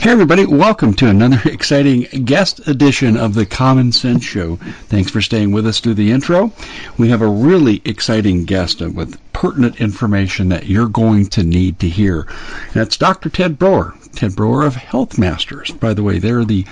[0.00, 4.56] Hey, everybody, welcome to another exciting guest edition of the Common Sense Show.
[4.86, 6.52] Thanks for staying with us through the intro.
[6.96, 11.88] We have a really exciting guest with pertinent information that you're going to need to
[11.90, 12.26] hear.
[12.72, 13.28] That's Dr.
[13.28, 13.94] Ted Broer.
[14.14, 15.70] Ted Broer of Health Masters.
[15.70, 16.64] By the way, they're the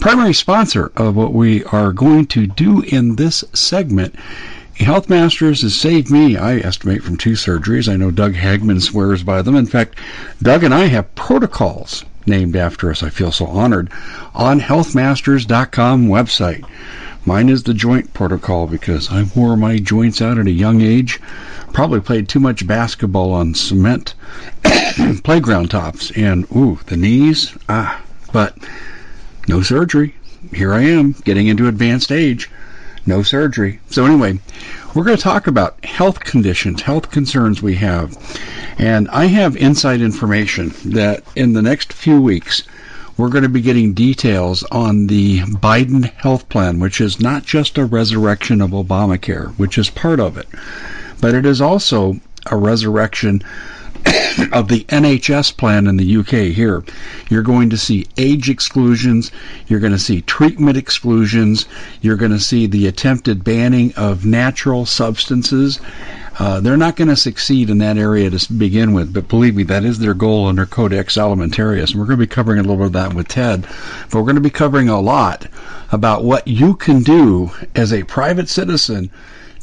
[0.00, 4.16] primary sponsor of what we are going to do in this segment.
[4.74, 7.88] Health Masters has saved me, I estimate, from two surgeries.
[7.88, 9.54] I know Doug Hagmann swears by them.
[9.54, 9.96] In fact,
[10.42, 13.02] Doug and I have protocols named after us.
[13.02, 13.90] I feel so honored.
[14.34, 16.64] On healthmasters.com website.
[17.26, 21.20] Mine is the joint protocol because I wore my joints out at a young age.
[21.72, 24.14] Probably played too much basketball on cement
[25.24, 27.56] playground tops and ooh, the knees.
[27.68, 28.02] Ah,
[28.32, 28.56] but
[29.48, 30.14] no surgery.
[30.52, 32.50] Here I am getting into advanced age.
[33.06, 33.80] No surgery.
[33.88, 34.38] So anyway,
[34.94, 38.16] we're going to talk about health conditions, health concerns we have.
[38.78, 42.62] And I have inside information that in the next few weeks,
[43.16, 47.78] we're going to be getting details on the Biden health plan, which is not just
[47.78, 50.48] a resurrection of Obamacare, which is part of it,
[51.20, 53.42] but it is also a resurrection
[54.52, 56.84] of the NHS plan in the UK here.
[57.30, 59.30] You're going to see age exclusions,
[59.66, 61.66] you're going to see treatment exclusions,
[62.00, 65.80] you're going to see the attempted banning of natural substances,
[66.38, 69.62] uh, they're not going to succeed in that area to begin with, but believe me,
[69.62, 71.90] that is their goal under Codex Alimentarius.
[71.90, 74.22] And we're going to be covering a little bit of that with Ted, but we're
[74.22, 75.46] going to be covering a lot
[75.92, 79.10] about what you can do as a private citizen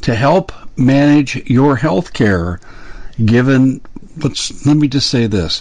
[0.00, 2.58] to help manage your health care
[3.26, 3.80] given
[4.18, 5.60] let's let me just say this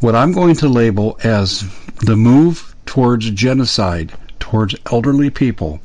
[0.00, 1.64] what i'm going to label as
[2.00, 5.80] the move towards genocide towards elderly people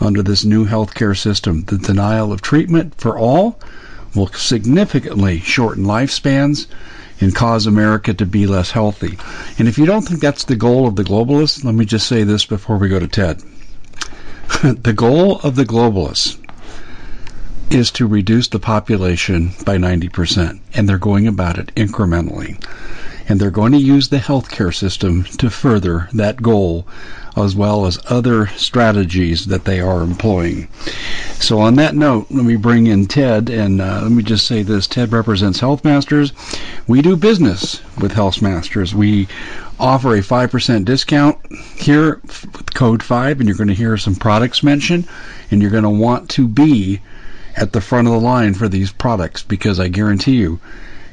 [0.00, 3.58] under this new healthcare system the denial of treatment for all
[4.14, 6.66] will significantly shorten lifespans
[7.20, 9.18] and cause America to be less healthy.
[9.58, 12.24] And if you don't think that's the goal of the globalists, let me just say
[12.24, 13.42] this before we go to Ted.
[14.62, 16.38] the goal of the globalists
[17.70, 22.62] is to reduce the population by 90%, and they're going about it incrementally.
[23.28, 26.86] And they're going to use the healthcare system to further that goal
[27.36, 30.66] as well as other strategies that they are employing.
[31.34, 34.62] So, on that note, let me bring in Ted, and uh, let me just say
[34.62, 36.32] this Ted represents Health Masters.
[36.88, 38.94] We do business with Health Masters.
[38.94, 39.28] We
[39.78, 41.38] offer a 5% discount
[41.76, 45.06] here with code 5, and you're going to hear some products mentioned,
[45.50, 47.00] and you're going to want to be
[47.60, 50.58] at the front of the line for these products because I guarantee you,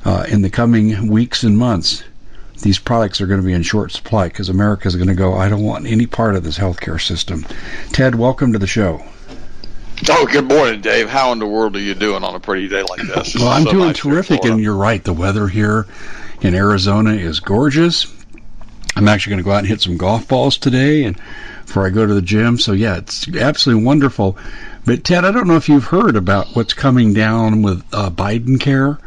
[0.06, 2.04] uh, in the coming weeks and months,
[2.62, 5.36] these products are going to be in short supply because America is going to go,
[5.36, 7.46] I don't want any part of this healthcare system.
[7.92, 9.04] Ted, welcome to the show.
[10.10, 11.10] Oh, good morning, Dave.
[11.10, 13.36] How in the world are you doing on a pretty day like this?
[13.36, 15.04] well, I'm so doing nice terrific, and you're right.
[15.04, 15.86] The weather here
[16.42, 18.06] in Arizona is gorgeous.
[18.96, 21.20] I'm actually going to go out and hit some golf balls today, and
[21.66, 22.58] before I go to the gym.
[22.58, 24.38] So yeah, it's absolutely wonderful.
[24.88, 28.58] But Ted, I don't know if you've heard about what's coming down with uh, Biden
[28.58, 28.98] care,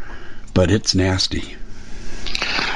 [0.53, 1.57] but it's nasty.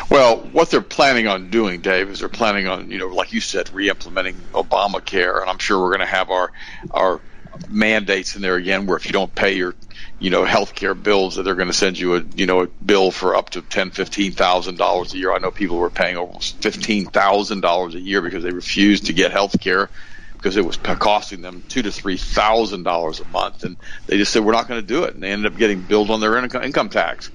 [0.08, 3.42] Well, what they're planning on doing, Dave, is they're planning on, you know, like you
[3.42, 6.50] said, re-implementing Obamacare, and I'm sure we're going to have our
[6.92, 7.20] our
[7.68, 9.74] mandates in there again, where if you don't pay your,
[10.18, 12.68] you know, health care bills, that they're going to send you a, you know, a
[12.86, 15.30] bill for up to ten, fifteen thousand dollars a year.
[15.30, 19.12] I know people were paying almost fifteen thousand dollars a year because they refused to
[19.12, 19.90] get health care
[20.44, 24.30] because it was costing them two to three thousand dollars a month, and they just
[24.30, 26.36] said we're not going to do it, and they ended up getting billed on their
[26.36, 27.30] income tax.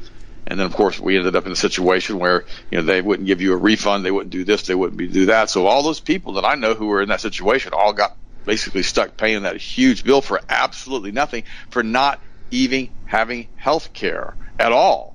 [0.46, 3.26] And then, of course, we ended up in a situation where you know they wouldn't
[3.26, 5.50] give you a refund, they wouldn't do this, they wouldn't do that.
[5.50, 8.16] So all those people that I know who were in that situation all got
[8.46, 12.22] basically stuck paying that huge bill for absolutely nothing for not
[12.52, 15.09] even having health care at all.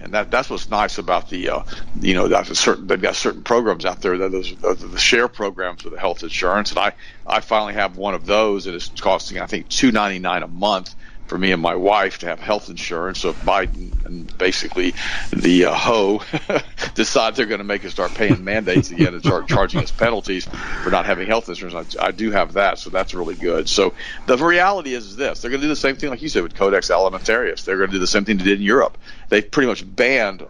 [0.00, 1.60] And that that's what's nice about the uh,
[1.94, 4.98] you know that's a certain they've got certain programs out there that those, those the
[4.98, 6.70] share programs for the health insurance.
[6.70, 6.94] And I
[7.26, 10.48] I finally have one of those and it's costing I think two ninety nine a
[10.48, 10.94] month
[11.30, 13.20] for me and my wife to have health insurance.
[13.20, 14.94] So if Biden and basically
[15.32, 16.22] the uh, Ho
[16.94, 20.46] decide they're going to make us start paying mandates again and start charging us penalties
[20.82, 22.80] for not having health insurance, I, I do have that.
[22.80, 23.68] So that's really good.
[23.68, 23.94] So
[24.26, 26.54] the reality is this: they're going to do the same thing, like you said, with
[26.54, 27.64] Codex Alimentarius.
[27.64, 28.98] They're going to do the same thing they did in Europe.
[29.28, 30.44] They've pretty much banned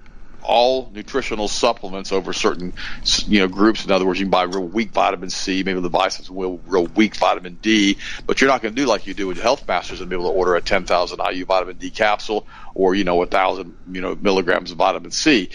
[0.50, 2.74] all nutritional supplements over certain
[3.26, 3.84] you know groups.
[3.84, 6.86] In other words, you can buy real weak vitamin C, maybe the buy real, real
[6.86, 10.00] weak vitamin D, but you're not going to do like you do with Health Masters
[10.00, 13.26] and be able to order a 10,000 IU vitamin D capsule or you know a
[13.26, 15.50] thousand you know milligrams of vitamin C.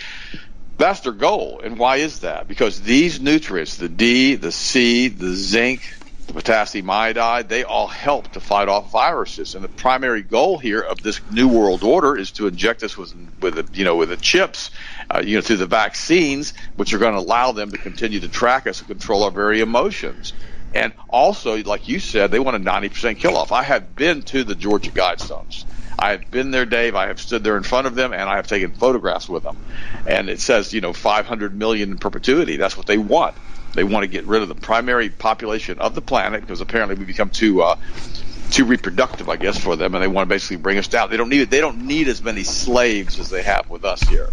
[0.78, 2.48] That's their goal, and why is that?
[2.48, 5.82] Because these nutrients, the D, the C, the zinc,
[6.28, 9.56] the potassium iodide, they all help to fight off viruses.
[9.56, 13.14] And the primary goal here of this new world order is to inject us with,
[13.40, 14.72] with the, you know, with the chips,
[15.10, 18.30] uh, you know, through the vaccines, which are going to allow them to continue to
[18.30, 20.34] track us and control our very emotions.
[20.74, 23.52] And also, like you said, they want a 90% kill off.
[23.52, 25.66] I have been to the Georgia Guidestones.
[25.98, 26.96] I have been there, Dave.
[26.96, 29.60] I have stood there in front of them, and I have taken photographs with them.
[30.06, 32.58] And it says, you know, 500 million in perpetuity.
[32.58, 33.36] That's what they want.
[33.76, 37.06] They want to get rid of the primary population of the planet because apparently we
[37.06, 37.76] become too uh,
[38.52, 41.10] too reproductive, I guess, for them, and they want to basically bring us down.
[41.10, 44.30] They don't need They don't need as many slaves as they have with us here.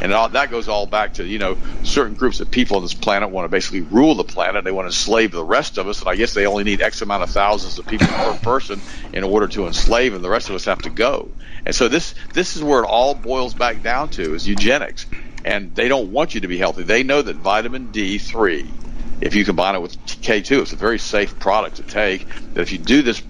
[0.00, 2.94] And all, that goes all back to you know certain groups of people on this
[2.94, 4.64] planet want to basically rule the planet.
[4.64, 7.00] They want to enslave the rest of us, and I guess they only need X
[7.02, 8.80] amount of thousands of people per person
[9.12, 11.30] in order to enslave, and the rest of us have to go.
[11.64, 15.06] And so this this is where it all boils back down to is eugenics
[15.44, 16.82] and they don't want you to be healthy.
[16.82, 18.81] They know that vitamin D3,
[19.22, 22.26] if you combine it with K2, it's a very safe product to take.
[22.54, 23.22] That if you do this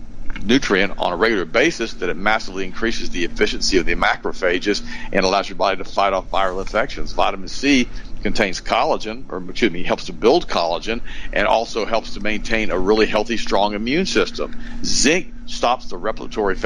[0.42, 5.24] nutrient on a regular basis, that it massively increases the efficiency of the macrophages and
[5.24, 7.12] allows your body to fight off viral infections.
[7.12, 7.90] Vitamin C
[8.22, 12.78] contains collagen, or excuse me, helps to build collagen, and also helps to maintain a
[12.78, 14.54] really healthy, strong immune system.
[14.82, 16.56] Zinc stops the replicatory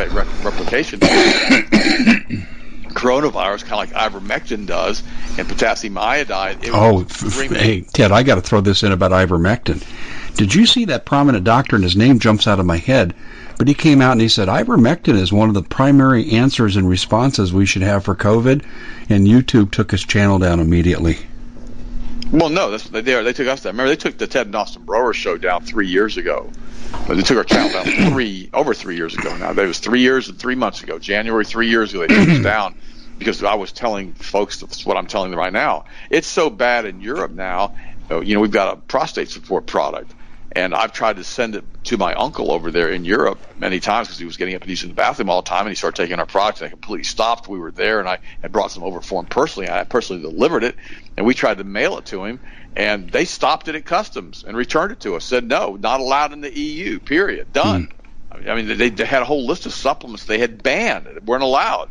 [0.45, 1.01] replication
[2.97, 5.03] coronavirus, kind of like ivermectin does,
[5.39, 6.59] and potassium iodide.
[6.73, 7.05] oh,
[7.51, 9.85] hey, Ted, I got to throw this in about ivermectin.
[10.37, 13.15] Did you see that prominent doctor, and his name jumps out of my head,
[13.59, 16.89] but he came out and he said ivermectin is one of the primary answers and
[16.89, 18.65] responses we should have for COVID,
[19.09, 21.19] and YouTube took his channel down immediately.
[22.31, 23.75] Well, no, that's, they they took us down.
[23.75, 26.53] Remember, they took the Ted and Austin Broer show down three years ago.
[27.07, 29.53] But they took our channel down three over three years ago now.
[29.53, 30.99] That was three years and three months ago.
[30.99, 32.75] January three years ago they took us down
[33.19, 35.85] because I was telling folks that's what I'm telling them right now.
[36.11, 37.75] It's so bad in Europe now.
[38.11, 40.15] You know, we've got a prostate support product
[40.57, 44.09] and I've tried to send it to my uncle over there in Europe many times
[44.09, 46.03] because he was getting up and using the bathroom all the time, and he started
[46.03, 47.47] taking our product, and I completely stopped.
[47.47, 49.69] We were there, and I had brought some over for him personally.
[49.69, 50.75] I personally delivered it,
[51.17, 52.41] and we tried to mail it to him,
[52.75, 55.27] and they stopped it at customs and returned it to us.
[55.27, 57.01] Said no, not allowed in the EU.
[57.01, 57.53] Period.
[57.53, 57.89] Done.
[58.33, 58.49] Mm.
[58.49, 61.89] I mean, they, they had a whole list of supplements they had banned, weren't allowed.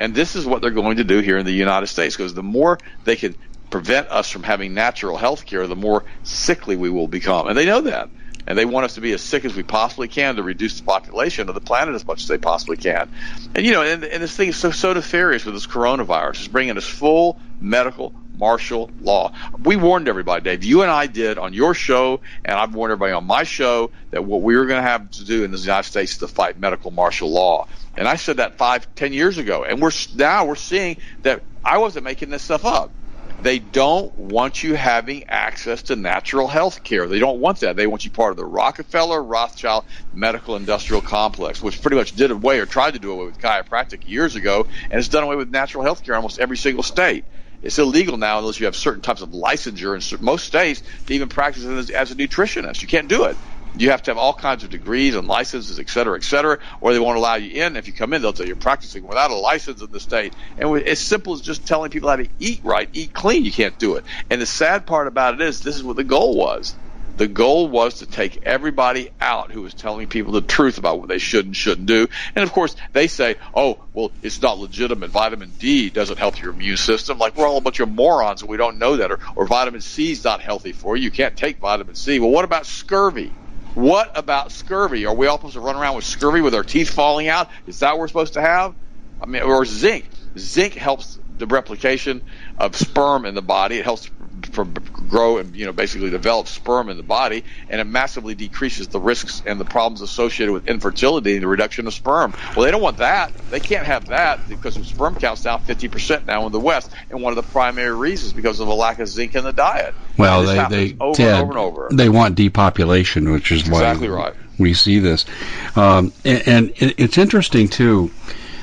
[0.00, 2.42] And this is what they're going to do here in the United States because the
[2.42, 3.36] more they can
[3.70, 7.48] prevent us from having natural health care, the more sickly we will become.
[7.48, 8.08] And they know that.
[8.46, 10.86] And they want us to be as sick as we possibly can to reduce the
[10.86, 13.10] population of the planet as much as they possibly can.
[13.54, 16.30] And, you know, and, and this thing is so, so nefarious with this coronavirus.
[16.30, 19.32] It's bringing us full medical martial law.
[19.62, 20.64] We warned everybody, Dave.
[20.64, 24.24] You and I did on your show, and I've warned everybody on my show that
[24.24, 26.58] what we were going to have to do in the United States is to fight
[26.58, 27.68] medical martial law.
[27.98, 31.78] And I said that five, ten years ago, and we're now we're seeing that I
[31.78, 32.92] wasn't making this stuff up
[33.40, 37.06] They don't want you having access to natural health care.
[37.06, 37.76] They don't want that.
[37.76, 42.32] They want you part of the Rockefeller Rothschild medical industrial complex, which pretty much did
[42.32, 45.50] away or tried to do away with chiropractic years ago, and has done away with
[45.50, 47.24] natural health care in almost every single state.
[47.62, 51.28] It's illegal now unless you have certain types of licensure in most states to even
[51.28, 52.82] practice as a nutritionist.
[52.82, 53.36] You can't do it.
[53.78, 56.92] You have to have all kinds of degrees and licenses, et cetera, et cetera, or
[56.92, 57.76] they won't allow you in.
[57.76, 60.34] If you come in, they'll tell you you're practicing without a license in the state.
[60.58, 63.78] And as simple as just telling people how to eat right, eat clean, you can't
[63.78, 64.04] do it.
[64.30, 66.74] And the sad part about it is, this is what the goal was.
[67.16, 71.08] The goal was to take everybody out who was telling people the truth about what
[71.08, 72.08] they should and shouldn't do.
[72.36, 75.10] And of course, they say, oh, well, it's not legitimate.
[75.10, 77.18] Vitamin D doesn't help your immune system.
[77.18, 79.10] Like we're all a bunch of morons and we don't know that.
[79.10, 81.04] Or, or vitamin C is not healthy for you.
[81.04, 82.20] You can't take vitamin C.
[82.20, 83.32] Well, what about scurvy?
[83.74, 85.06] What about scurvy?
[85.06, 87.48] Are we all supposed to run around with scurvy with our teeth falling out?
[87.66, 88.74] Is that what we're supposed to have?
[89.20, 90.08] I mean, or zinc.
[90.36, 92.22] Zinc helps the replication
[92.56, 93.78] of sperm in the body.
[93.78, 94.10] It helps
[94.58, 94.64] for
[95.08, 98.98] grow and you know basically develop sperm in the body, and it massively decreases the
[98.98, 102.34] risks and the problems associated with infertility and the reduction of sperm.
[102.56, 103.32] Well, they don't want that.
[103.50, 107.22] They can't have that because of sperm counts down 50% now in the West, and
[107.22, 109.94] one of the primary reasons because of a lack of zinc in the diet.
[110.16, 111.88] Well, they they over Ted, and over and over.
[111.92, 114.34] They want depopulation, which is why exactly right.
[114.58, 115.24] we see this,
[115.76, 118.10] um, and, and, it's interesting too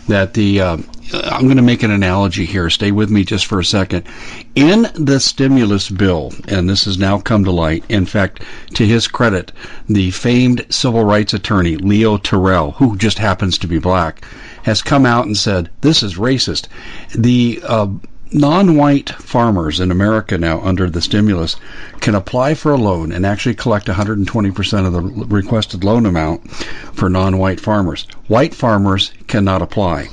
[0.08, 2.70] that the um, I'm going to make an analogy here.
[2.70, 4.06] Stay with me just for a second.
[4.56, 8.42] In the stimulus bill, and this has now come to light, in fact,
[8.74, 9.52] to his credit,
[9.88, 14.26] the famed civil rights attorney, Leo Terrell, who just happens to be black,
[14.64, 16.68] has come out and said, this is racist.
[17.14, 17.88] The uh,
[18.36, 21.56] non-white farmers in America now under the stimulus
[22.02, 27.10] can apply for a loan and actually collect 120% of the requested loan amount for
[27.10, 28.06] non-white farmers.
[28.28, 30.10] White farmers cannot apply.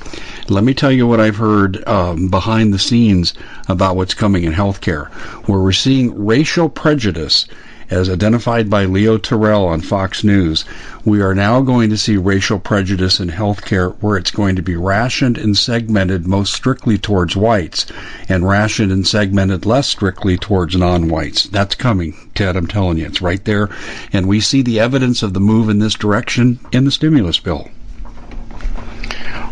[0.47, 3.33] Let me tell you what I've heard um, behind the scenes
[3.67, 5.09] about what's coming in healthcare,
[5.47, 7.45] where we're seeing racial prejudice
[7.89, 10.65] as identified by Leo Terrell on Fox News,
[11.05, 14.75] we are now going to see racial prejudice in healthcare where it's going to be
[14.75, 17.85] rationed and segmented most strictly towards whites
[18.29, 21.43] and rationed and segmented less strictly towards non-whites.
[21.43, 22.55] That's coming, Ted.
[22.55, 23.69] I'm telling you, it's right there.
[24.11, 27.69] And we see the evidence of the move in this direction in the stimulus bill.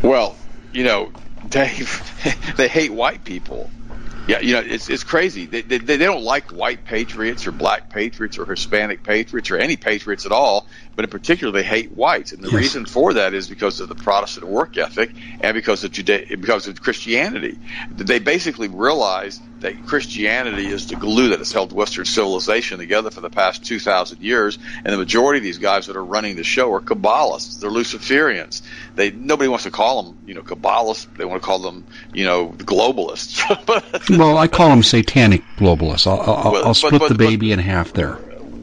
[0.01, 0.35] Well,
[0.73, 1.11] you know,
[1.49, 3.69] Dave, they hate white people.
[4.27, 5.47] Yeah, you know, it's it's crazy.
[5.47, 9.77] They, they, they don't like white patriots or black patriots or Hispanic patriots or any
[9.77, 10.67] patriots at all
[11.01, 12.55] but in particular they hate whites, and the yes.
[12.55, 16.67] reason for that is because of the Protestant work ethic and because of Juda- because
[16.67, 17.57] of Christianity.
[17.89, 23.21] They basically realized that Christianity is the glue that has held Western civilization together for
[23.21, 26.43] the past two thousand years, and the majority of these guys that are running the
[26.43, 27.59] show are Kabbalists.
[27.59, 28.61] They're Luciferians.
[28.93, 31.07] They nobody wants to call them, you know, Kabbalists.
[31.17, 33.41] They want to call them, you know, globalists.
[34.19, 36.05] well, I call them satanic globalists.
[36.05, 38.19] I'll, I'll, well, I'll split but, but, the baby but, in half there.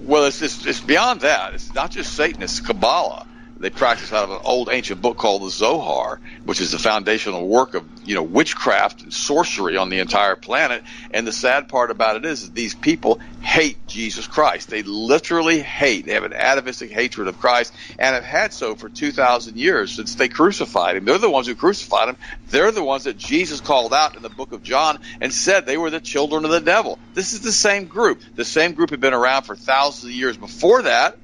[0.09, 1.53] Well, it's, it's, it's beyond that.
[1.53, 2.43] It's not just Satan.
[2.43, 3.27] It's Kabbalah.
[3.61, 7.49] They practice out of an old ancient book called the Zohar, which is the foundational
[7.49, 10.85] work of you know witchcraft and sorcery on the entire planet.
[11.11, 14.71] And the sad part about it is that these people hate Jesus Christ.
[14.71, 16.07] They literally hate.
[16.07, 19.93] They have an atavistic hatred of Christ and have had so for two thousand years
[19.93, 21.05] since they crucified him.
[21.05, 22.17] They're the ones who crucified him.
[22.51, 25.79] They're the ones that Jesus called out in the book of John and said they
[25.79, 27.01] were the children of the devil.
[27.15, 28.21] This is the same group.
[28.37, 31.15] The same group had been around for thousands of years before that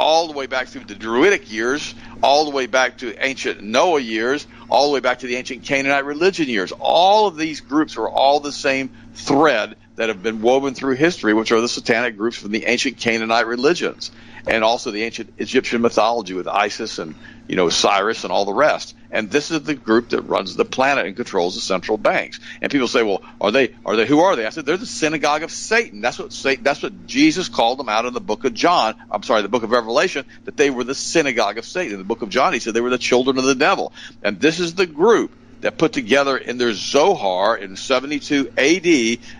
[0.00, 4.00] all the way back through the Druidic years, all the way back to ancient Noah
[4.00, 6.72] years, all the way back to the ancient Canaanite religion years.
[6.72, 11.34] All of these groups are all the same thread that have been woven through history,
[11.34, 14.10] which are the satanic groups from the ancient Canaanite religions
[14.46, 17.14] and also the ancient Egyptian mythology with Isis and
[17.50, 18.94] you know Osiris and all the rest.
[19.10, 22.38] And this is the group that runs the planet and controls the central banks.
[22.62, 23.74] And people say, well, are they?
[23.84, 24.06] Are they?
[24.06, 24.46] Who are they?
[24.46, 26.00] I said they're the synagogue of Satan.
[26.00, 28.94] That's what Satan, That's what Jesus called them out in the book of John.
[29.10, 30.26] I'm sorry, the book of Revelation.
[30.44, 31.94] That they were the synagogue of Satan.
[31.94, 33.92] In the book of John, he said they were the children of the devil.
[34.22, 38.84] And this is the group that put together in their Zohar in 72 AD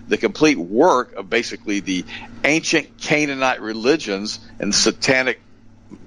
[0.09, 2.05] the complete work of basically the
[2.43, 5.40] ancient Canaanite religions and satanic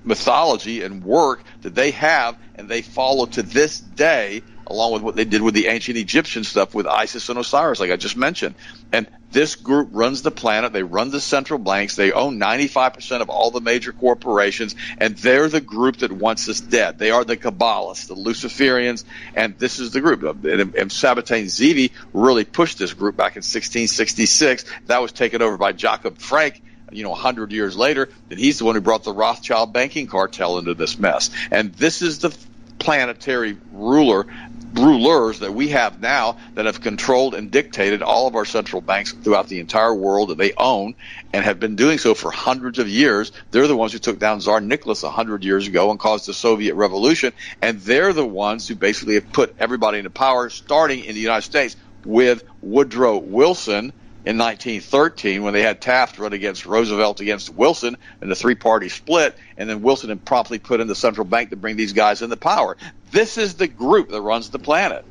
[0.03, 5.15] mythology and work that they have and they follow to this day along with what
[5.15, 8.55] they did with the ancient Egyptian stuff with Isis and Osiris, like I just mentioned.
[8.91, 10.73] And this group runs the planet.
[10.73, 11.95] They run the central banks.
[11.95, 16.61] They own 95% of all the major corporations, and they're the group that wants us
[16.61, 16.97] dead.
[16.97, 19.03] They are the Kabbalists, the Luciferians,
[19.35, 20.23] and this is the group.
[20.23, 24.65] And, and Sabbatai Zevi really pushed this group back in 1666.
[24.85, 26.61] That was taken over by Jacob Frank
[26.95, 30.57] you know, 100 years later, that he's the one who brought the Rothschild banking cartel
[30.57, 31.29] into this mess.
[31.51, 32.35] And this is the
[32.79, 34.25] planetary ruler
[34.73, 39.11] rulers that we have now that have controlled and dictated all of our central banks
[39.11, 40.95] throughout the entire world that they own
[41.31, 43.31] and have been doing so for hundreds of years.
[43.51, 46.33] They're the ones who took down Tsar Nicholas a hundred years ago and caused the
[46.33, 51.13] Soviet Revolution, and they're the ones who basically have put everybody into power, starting in
[51.13, 53.93] the United States with Woodrow Wilson
[54.25, 58.89] in 1913 when they had Taft run against Roosevelt against Wilson and the three party
[58.89, 62.37] split, and then Wilson promptly put in the central bank to bring these guys into
[62.37, 62.77] power.
[63.11, 65.05] This is the group that runs the planet.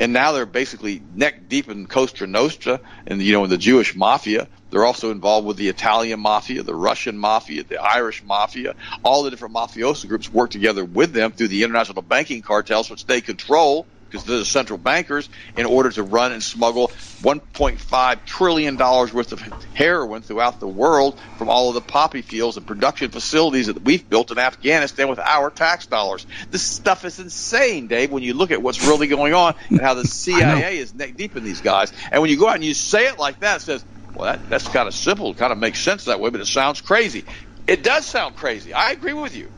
[0.00, 3.94] And now they're basically neck deep in Cosa Nostra and you know in the Jewish
[3.94, 4.48] mafia.
[4.70, 8.74] They're also involved with the Italian mafia, the Russian mafia, the Irish mafia.
[9.04, 13.06] All the different mafioso groups work together with them through the international banking cartels, which
[13.06, 16.92] they control because they're the central bankers, in order to run and smuggle
[17.24, 19.40] 1.5 trillion dollars worth of
[19.72, 24.08] heroin throughout the world from all of the poppy fields and production facilities that we've
[24.10, 26.26] built in Afghanistan with our tax dollars.
[26.50, 28.10] This stuff is insane, Dave.
[28.12, 31.34] When you look at what's really going on and how the CIA is neck deep
[31.34, 33.60] in these guys, and when you go out and you say it like that, it
[33.60, 35.30] says, "Well, that, that's kind of simple.
[35.30, 37.24] It kind of makes sense that way, but it sounds crazy."
[37.66, 38.74] It does sound crazy.
[38.74, 39.53] I agree with you.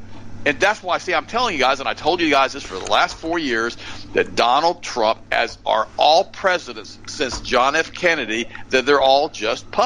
[0.46, 2.78] And that's why, see, I'm telling you guys, and I told you guys this for
[2.78, 3.76] the last four years,
[4.14, 7.92] that Donald Trump, as are all presidents since John F.
[7.92, 9.85] Kennedy, that they're all just puppets.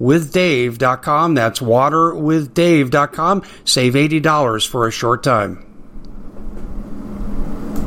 [0.00, 1.34] waterwithdave.com.
[1.34, 3.42] That's waterwithdave.com.
[3.64, 5.66] Save $80 for a short time.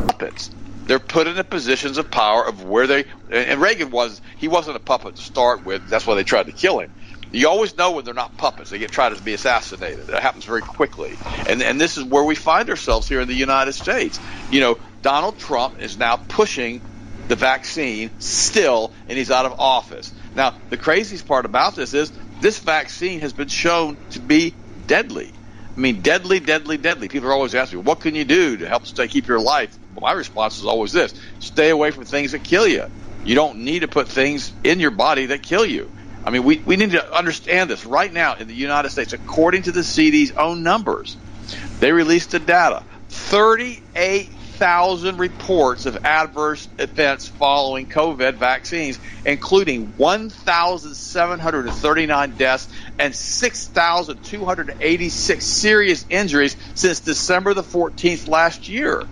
[0.08, 0.52] Puppets.
[0.86, 4.80] They're put into positions of power of where they and Reagan was he wasn't a
[4.80, 5.88] puppet to start with.
[5.90, 6.94] That's why they tried to kill him.
[7.32, 8.70] You always know when they're not puppets.
[8.70, 10.08] They get tried to be assassinated.
[10.08, 11.18] It happens very quickly.
[11.50, 14.20] And and this is where we find ourselves here in the United States.
[14.52, 16.82] You know, Donald Trump is now pushing
[17.28, 20.14] the vaccine still, and he's out of office.
[20.36, 24.54] Now, the craziest part about this is this vaccine has been shown to be
[24.88, 25.32] deadly.
[25.76, 27.08] I mean, deadly, deadly, deadly.
[27.08, 29.78] People are always asking, me, what can you do to help stay keep your life?
[29.94, 32.86] Well, my response is always this stay away from things that kill you.
[33.24, 35.90] You don't need to put things in your body that kill you.
[36.24, 39.64] I mean, we, we need to understand this right now in the United States, according
[39.64, 41.18] to the CDC's own numbers.
[41.80, 52.38] They released the data 38 1,000 reports of adverse events following COVID vaccines, including 1,739
[52.38, 59.02] deaths and 6,286 serious injuries since December the 14th last year.
[59.02, 59.06] I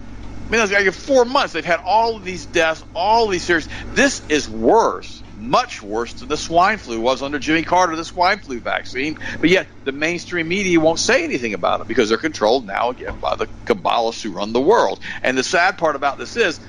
[0.50, 3.68] mean, like four months, they've had all of these deaths, all of these serious.
[3.94, 8.40] This is worse much worse than the swine flu was under Jimmy Carter, the swine
[8.40, 9.18] flu vaccine.
[9.40, 13.20] But yet the mainstream media won't say anything about it because they're controlled now again
[13.20, 15.00] by the Kabbalists who run the world.
[15.22, 16.60] And the sad part about this is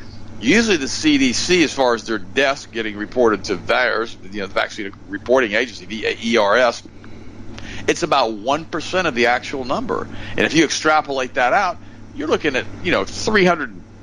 [0.41, 4.55] usually the CDC, as far as their deaths getting reported to VAERS, you know, the
[4.55, 6.83] Vaccine Reporting Agency, the ERS,
[7.87, 10.07] it's about 1% of the actual number.
[10.37, 11.79] And if you extrapolate that out,
[12.15, 13.05] you're looking at, you know,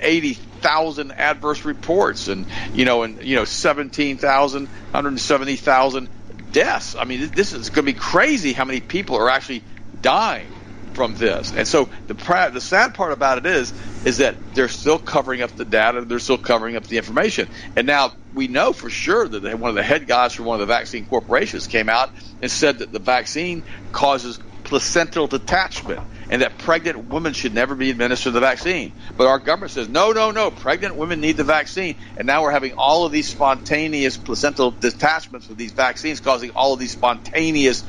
[0.01, 6.09] 380 thousand adverse reports and you know and you know 17,000 170,000
[6.51, 6.95] deaths.
[6.99, 9.63] I mean this is going to be crazy how many people are actually
[9.99, 10.55] dying
[10.93, 11.53] from this.
[11.55, 12.13] And so the
[12.53, 16.19] the sad part about it is is that they're still covering up the data, they're
[16.19, 17.47] still covering up the information.
[17.75, 20.67] And now we know for sure that one of the head guys from one of
[20.67, 22.09] the vaccine corporations came out
[22.41, 27.89] and said that the vaccine causes placental detachment and that pregnant women should never be
[27.89, 28.93] administered the vaccine.
[29.17, 31.97] But our government says, no, no, no, pregnant women need the vaccine.
[32.15, 36.73] And now we're having all of these spontaneous placental detachments with these vaccines causing all
[36.73, 37.83] of these spontaneous,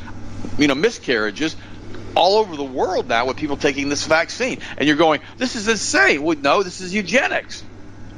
[0.59, 1.55] you know, miscarriages
[2.17, 4.59] all over the world now with people taking this vaccine.
[4.77, 6.25] And you're going, this is insane.
[6.25, 7.63] Well, no, this is eugenics.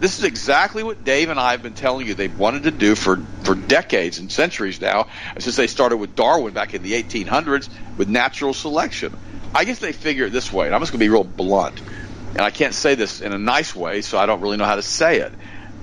[0.00, 2.94] This is exactly what Dave and I have been telling you they've wanted to do
[2.94, 5.06] for, for decades and centuries now,
[5.38, 9.14] since they started with Darwin back in the 1800s with natural selection.
[9.54, 11.80] I guess they figure it this way, and I'm just going to be real blunt,
[12.30, 14.76] and I can't say this in a nice way, so I don't really know how
[14.76, 15.32] to say it.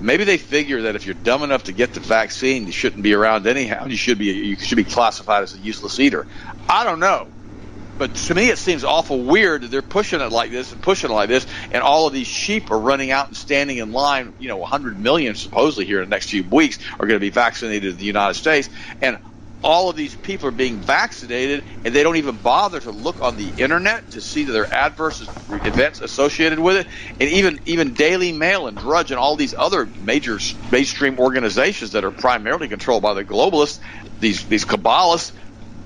[0.00, 3.14] Maybe they figure that if you're dumb enough to get the vaccine, you shouldn't be
[3.14, 3.86] around anyhow.
[3.86, 6.26] You should be you should be classified as a useless eater.
[6.68, 7.28] I don't know
[8.02, 11.10] but to me it seems awful weird that they're pushing it like this and pushing
[11.10, 14.34] it like this, and all of these sheep are running out and standing in line.
[14.40, 17.30] You know, 100 million supposedly here in the next few weeks are going to be
[17.30, 18.68] vaccinated in the United States,
[19.00, 19.18] and
[19.62, 23.36] all of these people are being vaccinated, and they don't even bother to look on
[23.36, 26.88] the internet to see are adverse events associated with it.
[27.20, 30.38] And even even Daily Mail and Drudge and all these other major
[30.70, 33.80] mainstream organizations that are primarily controlled by the globalists,
[34.20, 35.32] these these Kabbalists,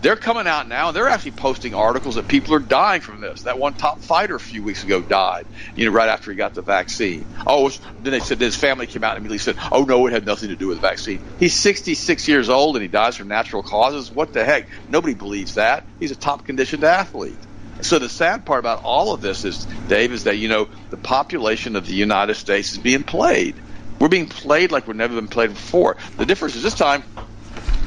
[0.03, 3.43] they're coming out now and they're actually posting articles that people are dying from this.
[3.43, 6.55] That one top fighter a few weeks ago died, you know, right after he got
[6.55, 7.27] the vaccine.
[7.47, 7.71] Oh,
[8.03, 10.51] then they said his family came out and immediately said, "Oh no, it had nothing
[10.51, 14.11] to do with the vaccine." He's 66 years old and he dies from natural causes.
[14.11, 14.69] What the heck?
[14.89, 15.85] Nobody believes that.
[15.99, 17.39] He's a top conditioned athlete.
[17.83, 20.97] So the sad part about all of this is, Dave, is that you know the
[20.97, 23.55] population of the United States is being played.
[23.99, 25.97] We're being played like we've never been played before.
[26.17, 27.03] The difference is this time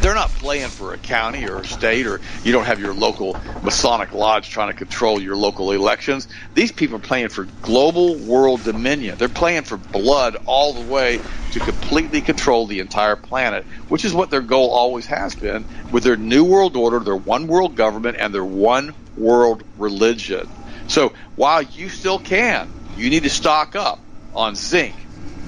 [0.02, 3.38] they're not playing for a county or a state or you don't have your local
[3.62, 6.28] Masonic lodge trying to control your local elections.
[6.54, 9.18] These people are playing for global world dominion.
[9.18, 14.14] They're playing for blood all the way to completely control the entire planet, which is
[14.14, 18.18] what their goal always has been with their new world order, their one world government,
[18.20, 20.48] and their one world religion.
[20.88, 24.00] So while you still can, you need to stock up
[24.34, 24.96] on zinc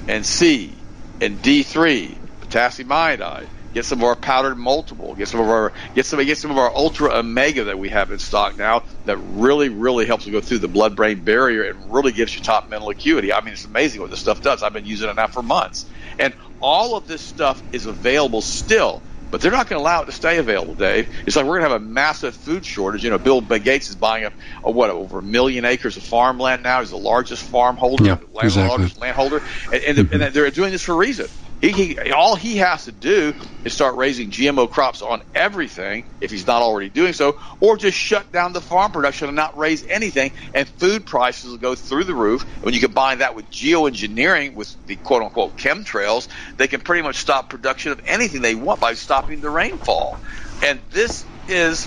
[0.08, 0.74] and C
[1.20, 5.14] and D3, potassium iodide Get some of our powdered multiple.
[5.14, 8.10] Get some of our get some get some of our ultra omega that we have
[8.10, 11.92] in stock now that really really helps you go through the blood brain barrier and
[11.92, 13.32] really gives you top mental acuity.
[13.32, 14.62] I mean, it's amazing what this stuff does.
[14.62, 15.86] I've been using it now for months,
[16.18, 19.02] and all of this stuff is available still.
[19.32, 21.08] But they're not going to allow it to stay available, Dave.
[21.26, 23.02] It's like we're going to have a massive food shortage.
[23.02, 26.62] You know, Bill Gates is buying up a, what over a million acres of farmland
[26.62, 26.80] now.
[26.80, 28.68] He's the largest farm holder, yeah, land, exactly.
[28.68, 30.22] largest landholder, and, and, mm-hmm.
[30.22, 31.28] and they're doing this for a reason.
[31.62, 36.32] He, he, all he has to do is start raising GMO crops on everything, if
[36.32, 39.86] he's not already doing so, or just shut down the farm production and not raise
[39.86, 42.42] anything, and food prices will go through the roof.
[42.62, 47.18] When you combine that with geoengineering, with the quote unquote chemtrails, they can pretty much
[47.18, 50.18] stop production of anything they want by stopping the rainfall.
[50.64, 51.86] And this is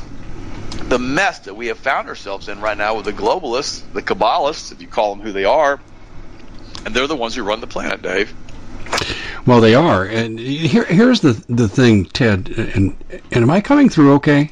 [0.88, 4.72] the mess that we have found ourselves in right now with the globalists, the Kabbalists,
[4.72, 5.82] if you call them who they are,
[6.86, 8.34] and they're the ones who run the planet, Dave.
[9.46, 12.50] Well, they are, and here, here's the the thing, Ted.
[12.50, 12.96] And
[13.32, 14.52] and am I coming through okay?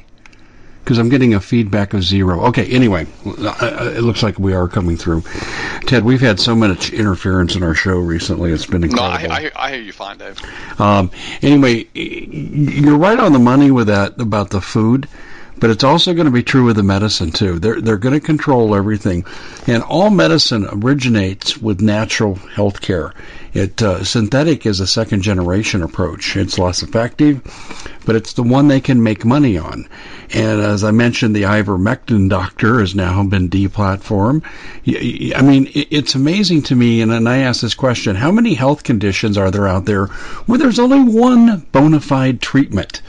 [0.84, 2.44] Because I'm getting a feedback of zero.
[2.46, 5.22] Okay, anyway, it looks like we are coming through.
[5.86, 9.28] Ted, we've had so much interference in our show recently; it's been incredible.
[9.28, 10.38] No, I, I, I hear you fine, Dave.
[10.78, 11.10] Um,
[11.42, 15.08] anyway, you're right on the money with that about the food
[15.58, 17.58] but it's also going to be true with the medicine too.
[17.58, 19.24] They're they're going to control everything,
[19.66, 23.14] and all medicine originates with natural health care.
[23.52, 26.36] It uh, synthetic is a second generation approach.
[26.36, 27.40] It's less effective,
[28.04, 29.88] but it's the one they can make money on.
[30.32, 34.42] And as I mentioned, the ivermectin doctor has now been deplatformed.
[35.36, 37.00] I mean, it's amazing to me.
[37.00, 40.06] And then I ask this question: How many health conditions are there out there
[40.46, 43.02] where there's only one bona fide treatment?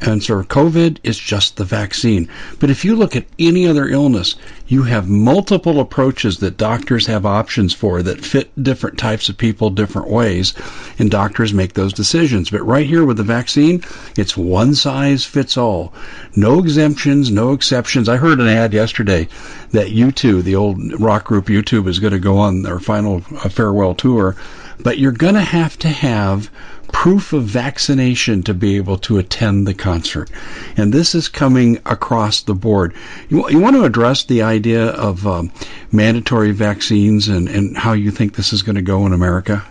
[0.00, 2.28] Answer COVID is just the vaccine.
[2.58, 4.34] But if you look at any other illness,
[4.68, 9.70] you have multiple approaches that doctors have options for that fit different types of people
[9.70, 10.54] different ways,
[10.98, 12.50] and doctors make those decisions.
[12.50, 13.82] But right here with the vaccine,
[14.16, 15.94] it's one size fits all.
[16.34, 18.08] No exemptions, no exceptions.
[18.08, 19.28] I heard an ad yesterday
[19.70, 23.48] that U2, the old rock group U2, is going to go on their final uh,
[23.48, 24.36] farewell tour,
[24.80, 26.50] but you're going to have to have
[26.92, 30.30] proof of vaccination to be able to attend the concert.
[30.76, 32.94] And this is coming across the board.
[33.28, 35.52] You, you want to address the idea of um,
[35.92, 39.64] mandatory vaccines and, and how you think this is going to go in America?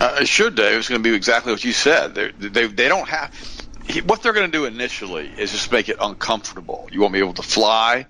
[0.00, 0.78] Uh, sure, Dave.
[0.78, 2.14] It's going to be exactly what you said.
[2.14, 3.32] They're, they they don't have
[4.04, 6.88] what they're going to do initially is just make it uncomfortable.
[6.90, 8.06] You won't be able to fly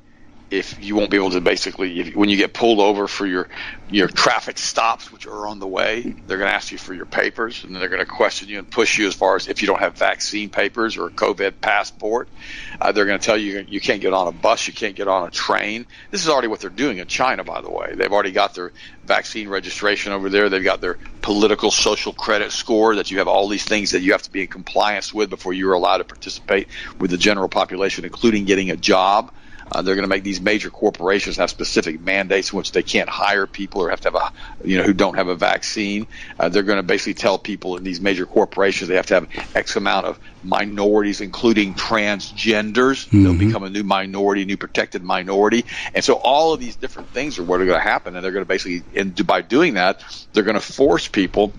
[0.51, 3.49] if you won't be able to basically if, when you get pulled over for your
[3.91, 7.07] your traffic stops which are on the way they're going to ask you for your
[7.07, 9.67] papers and they're going to question you and push you as far as if you
[9.67, 12.29] don't have vaccine papers or a covid passport.
[12.81, 15.09] Uh, they're going to tell you you can't get on a bus you can't get
[15.09, 15.87] on a train.
[16.11, 17.95] This is already what they're doing in china by the way.
[17.95, 18.73] They've already got their
[19.05, 20.49] vaccine registration over there.
[20.49, 24.13] They've got their political social credit score that you have all these things that you
[24.13, 28.05] have to be in compliance with before you're allowed to participate with the general population
[28.05, 29.33] including getting a job
[29.73, 33.09] uh, they're going to make these major corporations have specific mandates in which they can't
[33.09, 34.33] hire people or have to have a,
[34.67, 36.07] you know, who don't have a vaccine.
[36.39, 39.29] Uh, they're going to basically tell people in these major corporations they have to have
[39.55, 43.07] X amount of minorities, including transgenders.
[43.07, 43.25] Mm-hmm.
[43.25, 45.65] They'll become a new minority, new protected minority.
[45.95, 48.15] And so all of these different things are what are going to happen.
[48.15, 50.03] And they're going to basically, and by doing that,
[50.33, 51.53] they're going to force people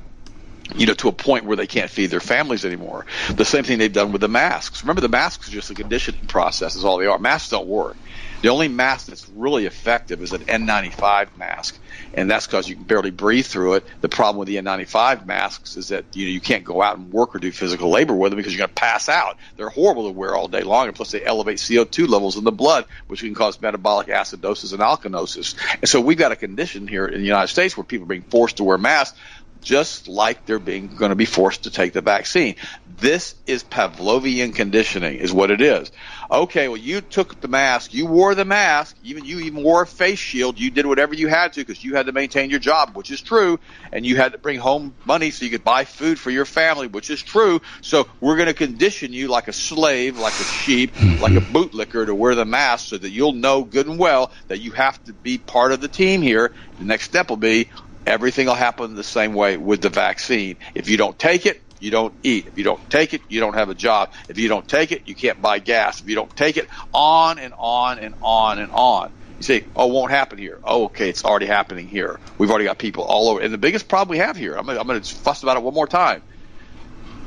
[0.76, 3.06] you know, to a point where they can't feed their families anymore.
[3.30, 4.84] The same thing they've done with the masks.
[4.84, 7.20] Remember, the masks are just a conditioning process, is all they are.
[7.20, 7.96] Masks don't work.
[8.42, 11.80] The only mask that's really effective is an N95 mask,
[12.14, 13.88] and that's because you can barely breathe through it.
[14.02, 17.12] The problem with the N95 masks is that you know you can't go out and
[17.12, 19.38] work or do physical labor with them because you're going to pass out.
[19.56, 22.52] They're horrible to wear all day long, and plus they elevate CO2 levels in the
[22.52, 25.56] blood, which can cause metabolic acidosis and alkalosis.
[25.82, 28.22] And so we've got a condition here in the United States where people are being
[28.22, 29.18] forced to wear masks
[29.62, 32.56] just like they're being going to be forced to take the vaccine.
[32.98, 35.92] This is Pavlovian conditioning, is what it is.
[36.32, 39.88] Okay, well, you took the mask, you wore the mask, even you even wore a
[39.88, 40.60] face shield.
[40.60, 43.22] You did whatever you had to because you had to maintain your job, which is
[43.22, 43.60] true,
[43.92, 46.88] and you had to bring home money so you could buy food for your family,
[46.88, 47.62] which is true.
[47.82, 51.22] So we're going to condition you like a slave, like a sheep, mm-hmm.
[51.22, 54.60] like a bootlicker to wear the mask so that you'll know good and well that
[54.60, 56.52] you have to be part of the team here.
[56.80, 57.70] The next step will be
[58.08, 60.58] Everything will happen the same way with the vaccine.
[60.74, 62.48] If you don't take it, you don't eat.
[62.48, 64.14] If you don't take it, you don't have a job.
[64.30, 66.02] If you don't take it, you can't buy gas.
[66.02, 69.10] If you don't take it, on and on and on and on.
[69.40, 70.60] You say, oh, won't happen here.
[70.64, 72.20] Oh, okay, it's already happening here.
[72.38, 73.42] We've already got people all over.
[73.42, 75.86] And the biggest problem we have here, I'm going, to fuss about it one more
[75.86, 76.24] time.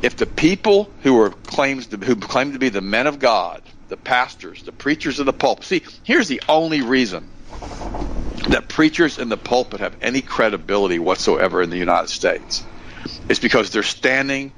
[0.03, 3.63] If the people who are claims to, who claim to be the men of God,
[3.89, 7.31] the pastors, the preachers of the pulpit, see, here's the only reason
[8.49, 12.69] that preachers in the pulpit have any credibility whatsoever in the United States.
[13.29, 14.55] It's because they're standing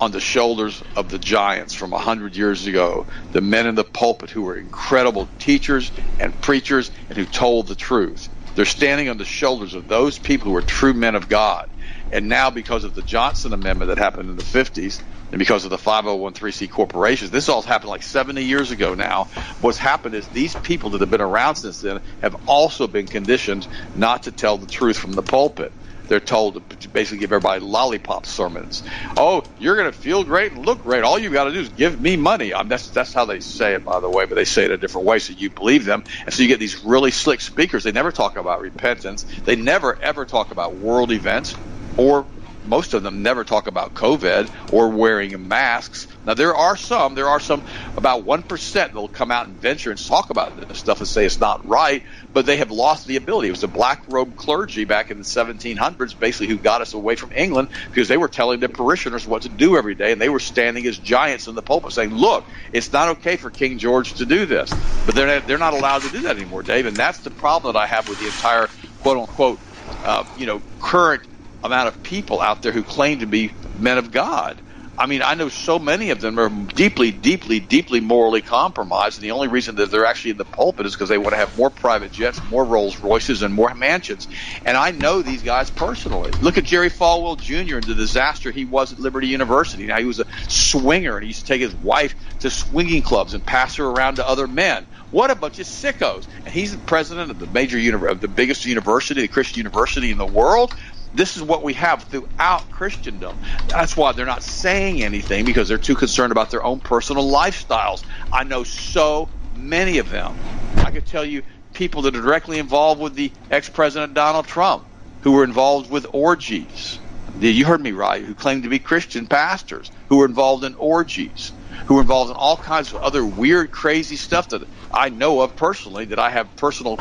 [0.00, 3.84] on the shoulders of the giants from a hundred years ago, the men in the
[3.84, 8.28] pulpit who were incredible teachers and preachers and who told the truth.
[8.56, 11.66] They're standing on the shoulders of those people who are true men of God.
[12.12, 15.70] And now, because of the Johnson Amendment that happened in the 50s, and because of
[15.70, 19.28] the 501c corporations, this all happened like 70 years ago now.
[19.60, 23.66] What's happened is these people that have been around since then have also been conditioned
[23.92, 25.74] not to tell the truth from the pulpit.
[26.08, 28.84] They're told to basically give everybody lollipop sermons.
[29.16, 31.02] Oh, you're going to feel great and look great.
[31.02, 32.54] All you got to do is give me money.
[32.54, 34.70] I mean, that's that's how they say it, by the way, but they say it
[34.70, 36.04] a different way, so you believe them.
[36.24, 37.82] And so you get these really slick speakers.
[37.82, 39.26] They never talk about repentance.
[39.44, 41.56] They never ever talk about world events
[41.96, 42.30] or
[42.64, 46.08] most of them never talk about COVID or wearing masks.
[46.24, 47.64] Now there are some, there are some
[47.96, 51.26] about one percent that'll come out and venture and talk about this stuff and say
[51.26, 53.48] it's not right, but they have lost the ability.
[53.48, 57.16] It was the black robe clergy back in the 1700s, basically, who got us away
[57.16, 60.30] from England because they were telling their parishioners what to do every day, and they
[60.30, 64.14] were standing as giants in the pulpit saying, "Look, it's not okay for King George
[64.16, 66.98] to do this," but they're not, they're not allowed to do that anymore, Dave, and
[66.98, 69.60] that's the problem that I have with the entire quote unquote,
[70.02, 71.22] uh, you know, current
[71.62, 74.62] amount of people out there who claim to be men of God.
[74.98, 79.24] I mean, I know so many of them are deeply, deeply, deeply morally compromised, and
[79.24, 81.54] the only reason that they're actually in the pulpit is because they want to have
[81.58, 84.26] more private jets, more Rolls Royces, and more mansions.
[84.64, 86.30] And I know these guys personally.
[86.40, 87.76] Look at Jerry Falwell Jr.
[87.76, 89.84] and the disaster he was at Liberty University.
[89.84, 93.34] Now he was a swinger, and he used to take his wife to swinging clubs
[93.34, 94.86] and pass her around to other men.
[95.10, 96.26] What a bunch of sickos!
[96.46, 100.10] And he's the president of the major uni- of the biggest university, the Christian university
[100.10, 100.74] in the world.
[101.14, 103.36] This is what we have throughout Christendom.
[103.68, 108.04] That's why they're not saying anything because they're too concerned about their own personal lifestyles.
[108.32, 110.34] I know so many of them.
[110.82, 111.42] I could tell you
[111.72, 114.84] people that are directly involved with the ex president Donald Trump,
[115.22, 116.98] who were involved with orgies.
[117.38, 121.52] You heard me right, who claimed to be Christian pastors, who were involved in orgies,
[121.86, 125.54] who were involved in all kinds of other weird, crazy stuff that I know of
[125.56, 126.98] personally, that I have personal,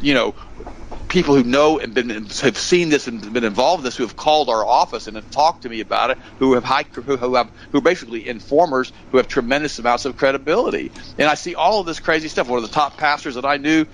[0.00, 0.34] you know,
[1.08, 4.16] people who know and been have seen this and been involved in this, who have
[4.16, 7.34] called our office and have talked to me about it, who have high, who, who
[7.34, 10.90] have who are basically informers who have tremendous amounts of credibility.
[11.18, 12.48] And I see all of this crazy stuff.
[12.48, 13.86] One of the top pastors that I knew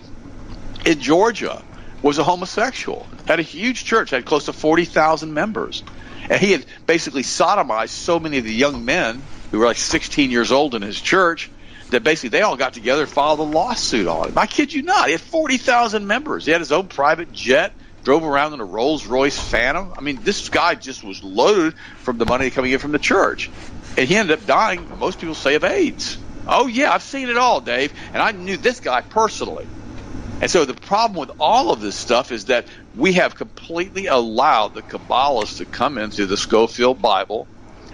[0.85, 1.63] in Georgia
[2.03, 5.83] was a homosexual, had a huge church, had close to 40,000 members.
[6.29, 10.31] And he had basically sodomized so many of the young men who were like 16
[10.31, 11.51] years old in his church
[11.91, 14.39] that basically they all got together and filed a lawsuit on him.
[14.39, 15.07] I kid you not.
[15.07, 16.47] He had 40,000 members.
[16.47, 17.73] He had his own private jet,
[18.05, 19.93] drove around in a Rolls Royce Phantom.
[19.97, 23.51] I mean, this guy just was loaded from the money coming in from the church.
[23.97, 26.17] And he ended up dying, most people say, of AIDS.
[26.47, 27.93] Oh, yeah, I've seen it all, Dave.
[28.13, 29.67] And I knew this guy personally.
[30.41, 34.75] And so the problem with all of this stuff is that we have completely allowed
[34.75, 37.47] the Kabbalists to come into the Scofield Bible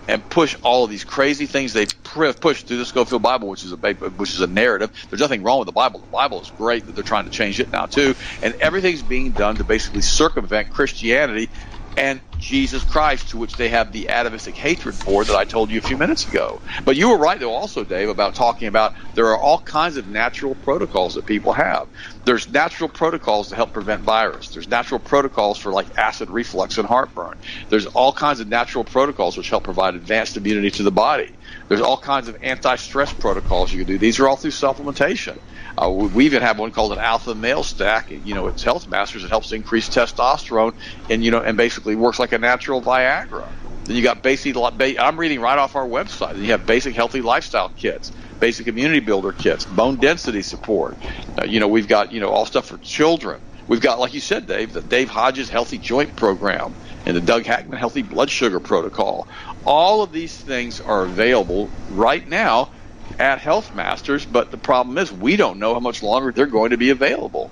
[0.08, 3.72] and push all of these crazy things they've pushed through the Scofield Bible, which is
[3.72, 4.90] a which is a narrative.
[5.10, 6.00] There's nothing wrong with the Bible.
[6.00, 9.34] The Bible is great that they're trying to change it now too, and everything's being
[9.34, 11.50] done to basically circumvent Christianity
[11.96, 15.78] and Jesus Christ, to which they have the atavistic hatred for that I told you
[15.78, 16.60] a few minutes ago.
[16.84, 20.06] But you were right, though, also, Dave, about talking about there are all kinds of
[20.06, 21.88] natural protocols that people have.
[22.24, 24.48] There's natural protocols to help prevent virus.
[24.50, 27.38] There's natural protocols for like acid reflux and heartburn.
[27.70, 31.30] There's all kinds of natural protocols which help provide advanced immunity to the body.
[31.68, 33.98] There's all kinds of anti-stress protocols you can do.
[33.98, 35.38] These are all through supplementation.
[35.78, 38.10] Uh, we even have one called an alpha male stack.
[38.10, 39.24] You know, it's Health Masters.
[39.24, 40.74] It helps increase testosterone,
[41.10, 43.46] and you know, and basically works like a natural Viagra.
[43.84, 44.56] Then you got basic.
[44.56, 46.38] I'm reading right off our website.
[46.38, 50.96] You have basic healthy lifestyle kits, basic immunity builder kits, bone density support.
[51.40, 53.40] Uh, you know, we've got you know all stuff for children.
[53.68, 57.44] We've got, like you said, Dave, the Dave Hodges Healthy Joint Program and the Doug
[57.44, 59.28] Hagmann Healthy Blood Sugar Protocol.
[59.64, 62.70] All of these things are available right now
[63.18, 66.70] at Health Masters, but the problem is we don't know how much longer they're going
[66.70, 67.50] to be available.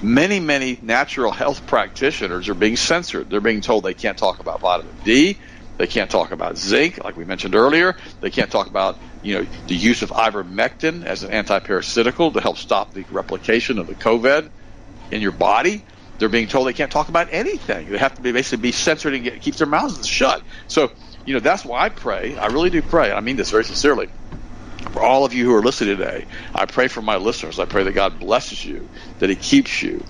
[0.00, 3.30] Many, many natural health practitioners are being censored.
[3.30, 5.38] They're being told they can't talk about vitamin D,
[5.78, 7.96] they can't talk about zinc, like we mentioned earlier.
[8.20, 12.56] They can't talk about you know the use of ivermectin as an antiparasitical to help
[12.56, 14.50] stop the replication of the COVID
[15.10, 15.84] in your body.
[16.18, 17.90] They're being told they can't talk about anything.
[17.90, 20.42] They have to be basically be censored and get, keep their mouths shut.
[20.68, 20.90] So
[21.24, 22.36] you know that's why I pray.
[22.36, 23.10] I really do pray.
[23.10, 24.08] I mean this very sincerely
[24.90, 27.58] for all of you who are listening today, I pray for my listeners.
[27.58, 30.04] I pray that God blesses you, that He keeps you,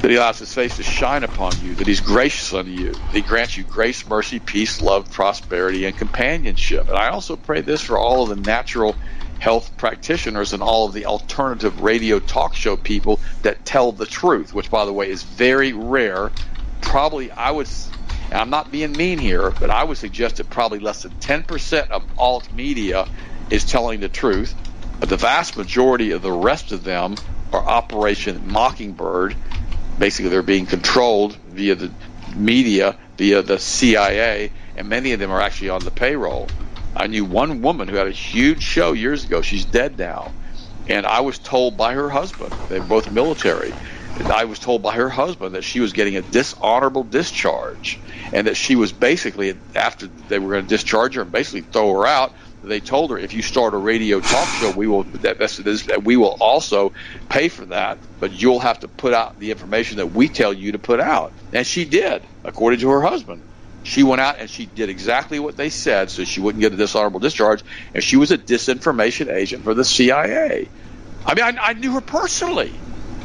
[0.00, 3.16] that He allows His face to shine upon you, that He's gracious unto you, that
[3.16, 6.88] He grants you grace, mercy, peace, love, prosperity, and companionship.
[6.88, 8.96] And I also pray this for all of the natural
[9.38, 14.54] health practitioners and all of the alternative radio talk show people that tell the truth,
[14.54, 16.30] which, by the way, is very rare.
[16.80, 17.68] Probably, I would
[18.30, 21.90] and I'm not being mean here, but I would suggest that probably less than 10%
[21.90, 23.06] of alt media
[23.54, 24.54] is telling the truth.
[25.00, 27.16] But the vast majority of the rest of them
[27.52, 29.36] are Operation Mockingbird.
[29.98, 31.90] Basically, they're being controlled via the
[32.34, 36.48] media, via the CIA, and many of them are actually on the payroll.
[36.96, 39.42] I knew one woman who had a huge show years ago.
[39.42, 40.32] She's dead now.
[40.88, 43.74] And I was told by her husband, they're both military,
[44.20, 47.98] I was told by her husband that she was getting a dishonorable discharge
[48.32, 51.92] and that she was basically, after they were going to discharge her and basically throw
[51.94, 52.32] her out,
[52.66, 56.16] they told her if you start a radio talk show, we will that that we
[56.16, 56.92] will also
[57.28, 60.72] pay for that, but you'll have to put out the information that we tell you
[60.72, 61.32] to put out.
[61.52, 63.42] And she did, according to her husband.
[63.84, 66.76] She went out and she did exactly what they said, so she wouldn't get a
[66.76, 67.62] dishonorable discharge.
[67.92, 70.68] And she was a disinformation agent for the CIA.
[71.26, 72.72] I mean, I, I knew her personally,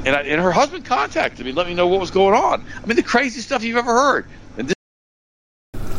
[0.06, 2.62] and, I, and her husband contacted me, let me know what was going on.
[2.84, 4.25] I mean, the crazy stuff you've ever heard.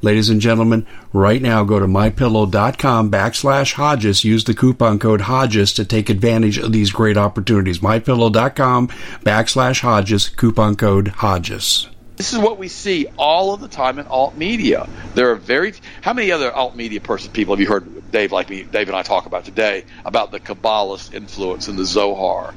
[0.00, 4.22] Ladies and gentlemen, right now go to mypillow.com backslash Hodges.
[4.22, 7.80] Use the coupon code Hodges to take advantage of these great opportunities.
[7.80, 8.88] Mypillow.com
[9.24, 11.88] backslash Hodges, coupon code Hodges.
[12.14, 14.88] This is what we see all of the time in alt media.
[15.14, 18.48] There are very how many other alt media person people have you heard Dave like
[18.50, 22.54] me Dave and I talk about today about the Kabbalist influence in the Zohar?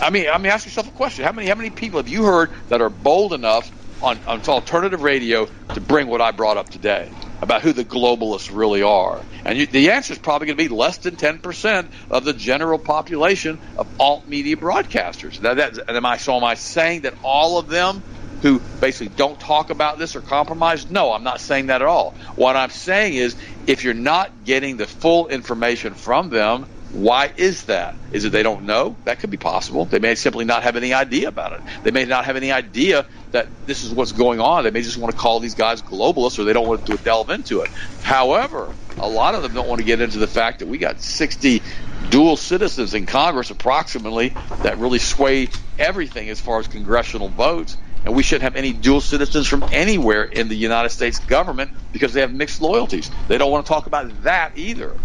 [0.00, 2.24] I mean, I mean, ask yourself a question: How many, how many people have you
[2.24, 3.70] heard that are bold enough
[4.02, 7.10] on, on alternative radio to bring what I brought up today
[7.42, 9.20] about who the globalists really are?
[9.44, 12.32] And you, the answer is probably going to be less than ten percent of the
[12.32, 15.40] general population of alt media broadcasters.
[15.40, 18.02] Now, that, am I so am I saying that all of them
[18.42, 20.90] who basically don't talk about this or compromise?
[20.90, 22.12] No, I'm not saying that at all.
[22.36, 23.36] What I'm saying is
[23.66, 27.94] if you're not getting the full information from them, why is that?
[28.12, 28.96] Is it they don't know?
[29.04, 29.84] That could be possible.
[29.84, 31.60] They may simply not have any idea about it.
[31.84, 34.64] They may not have any idea that this is what's going on.
[34.64, 37.30] They may just want to call these guys globalists or they don't want to delve
[37.30, 37.70] into it.
[38.02, 41.00] However, a lot of them don't want to get into the fact that we got
[41.00, 41.62] 60
[42.08, 44.30] dual citizens in Congress approximately
[44.62, 47.76] that really sway everything as far as congressional votes.
[48.04, 52.14] And we shouldn't have any dual citizens from anywhere in the United States government because
[52.14, 53.10] they have mixed loyalties.
[53.28, 54.96] They don't want to talk about that either.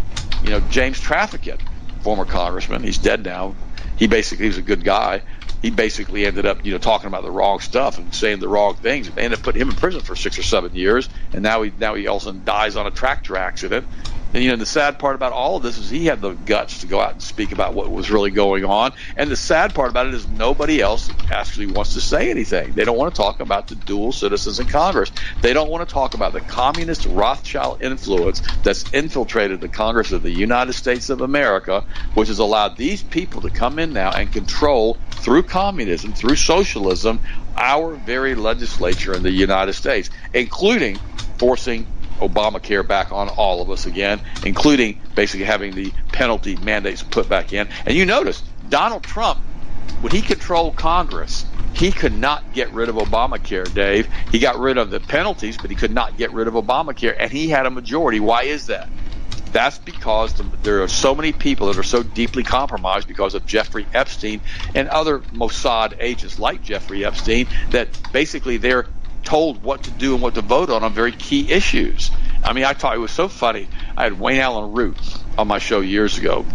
[0.43, 1.59] You know, James Traficant
[2.05, 2.83] former congressman.
[2.83, 3.55] He's dead now.
[3.97, 5.23] He basically was a good guy.
[5.63, 8.75] He basically ended up, you know, talking about the wrong stuff and saying the wrong
[8.75, 9.09] things.
[9.09, 11.73] They ended up putting him in prison for six or seven years, and now he
[11.79, 13.87] now he also dies on a tractor accident.
[14.35, 16.81] And you know, the sad part about all of this is he had the guts
[16.81, 18.91] to go out and speak about what was really going on.
[19.15, 22.73] And the sad part about it is nobody else actually wants to say anything.
[22.73, 25.13] They don't want to talk about the dual citizens in Congress.
[25.39, 30.21] They don't want to talk about the communist Rothschild influence that's infiltrated the Congress of
[30.21, 34.29] the United States of America, which has allowed these people to come in now and
[34.33, 37.21] control through communism, through socialism,
[37.55, 40.97] our very legislature in the United States, including
[41.37, 41.87] forcing
[42.19, 47.53] Obamacare back on all of us again, including basically having the penalty mandates put back
[47.53, 47.67] in.
[47.85, 49.39] And you notice Donald Trump,
[50.01, 54.07] when he controlled Congress, he could not get rid of Obamacare, Dave.
[54.31, 57.31] He got rid of the penalties, but he could not get rid of Obamacare, and
[57.31, 58.19] he had a majority.
[58.19, 58.89] Why is that?
[59.51, 63.45] That's because the, there are so many people that are so deeply compromised because of
[63.45, 64.41] Jeffrey Epstein
[64.73, 68.85] and other Mossad agents like Jeffrey Epstein that basically they're
[69.25, 72.11] told what to do and what to vote on on very key issues.
[72.43, 73.67] I mean, I thought it was so funny.
[73.97, 74.97] I had Wayne Allyn Root
[75.37, 76.45] on my show years ago.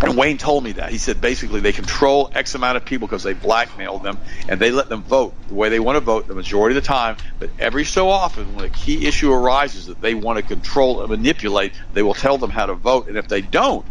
[0.00, 0.90] And Wayne told me that.
[0.90, 4.70] He said basically they control X amount of people because they blackmail them and they
[4.70, 7.16] let them vote the way they want to vote the majority of the time.
[7.40, 11.10] But every so often, when a key issue arises that they want to control and
[11.10, 13.08] manipulate, they will tell them how to vote.
[13.08, 13.84] And if they don't,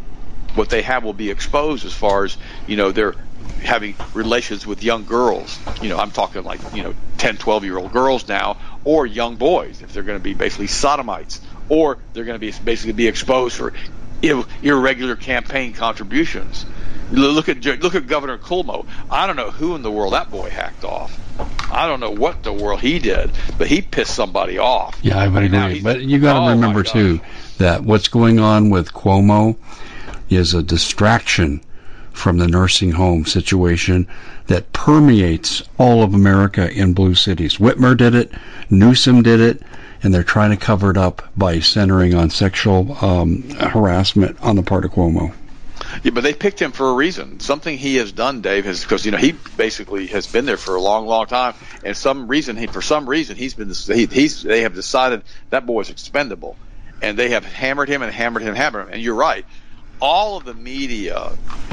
[0.56, 2.38] what they have will be exposed as far as,
[2.68, 3.16] you know, their
[3.64, 5.60] having relations with young girls.
[5.82, 9.36] You know, I'm talking like, you know, 10, 12 year old girls now, or young
[9.36, 13.08] boys, if they're going to be basically sodomites, or they're going to be basically be
[13.08, 13.74] exposed for
[14.22, 16.66] irregular campaign contributions.
[17.12, 18.86] Look at look at Governor Cuomo.
[19.10, 21.18] I don't know who in the world that boy hacked off.
[21.72, 24.98] I don't know what the world he did, but he pissed somebody off.
[25.02, 25.82] Yeah, I would agree.
[25.82, 27.22] But you got to oh remember too
[27.60, 29.56] that what's going on with Cuomo
[30.30, 31.62] is a distraction
[32.18, 34.08] from the nursing home situation
[34.48, 37.58] that permeates all of America in blue cities.
[37.58, 38.32] Whitmer did it,
[38.70, 39.62] Newsom did it,
[40.02, 44.64] and they're trying to cover it up by centering on sexual um, harassment on the
[44.64, 45.34] part of Cuomo.
[46.04, 47.40] Yeah, but they picked him for a reason.
[47.40, 50.76] Something he has done, Dave, has because you know he basically has been there for
[50.76, 51.54] a long, long time,
[51.84, 55.66] and some reason he, for some reason, he's been he, he's they have decided that
[55.66, 56.58] boy is expendable,
[57.02, 58.94] and they have hammered him and hammered him, and hammered him.
[58.94, 59.46] And you're right
[60.00, 61.32] all of the media,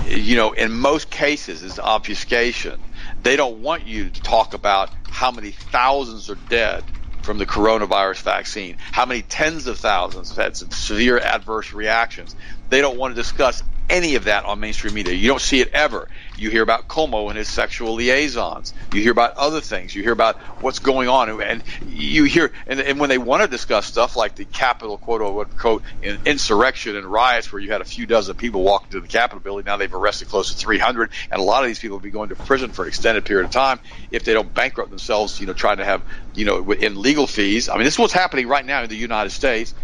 [0.09, 2.79] you know, in most cases is obfuscation.
[3.23, 6.85] They don't want you to talk about how many thousands are dead
[7.23, 12.35] from the coronavirus vaccine, how many tens of thousands have had severe adverse reactions.
[12.69, 15.15] They don't want to discuss any of that on mainstream media.
[15.15, 16.09] You don't see it ever.
[16.37, 18.73] You hear about Cuomo and his sexual liaisons.
[18.93, 19.95] You hear about other things.
[19.95, 23.49] You hear about what's going on, and you hear and, and when they want to
[23.49, 25.83] discuss stuff like the Capitol quote unquote
[26.25, 29.65] insurrection and riots, where you had a few dozen people walking to the Capitol building,
[29.65, 32.31] now they've arrested close to 300, and a lot of these people will be going
[32.31, 33.79] to prison for an extended period of time
[34.11, 35.41] if they don't bankrupt themselves.
[35.41, 36.03] You know, trying to have
[36.35, 37.69] you know in legal fees.
[37.69, 39.75] I mean, this is what's happening right now in the United States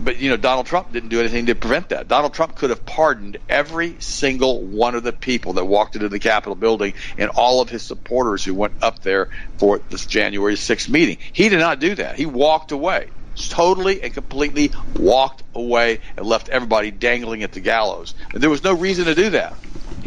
[0.00, 2.08] but you know Donald Trump didn't do anything to prevent that.
[2.08, 6.18] Donald Trump could have pardoned every single one of the people that walked into the
[6.18, 9.28] Capitol building and all of his supporters who went up there
[9.58, 11.18] for this January 6th meeting.
[11.32, 12.16] He did not do that.
[12.16, 13.08] He walked away.
[13.50, 18.14] Totally and completely walked away and left everybody dangling at the gallows.
[18.32, 19.54] And there was no reason to do that.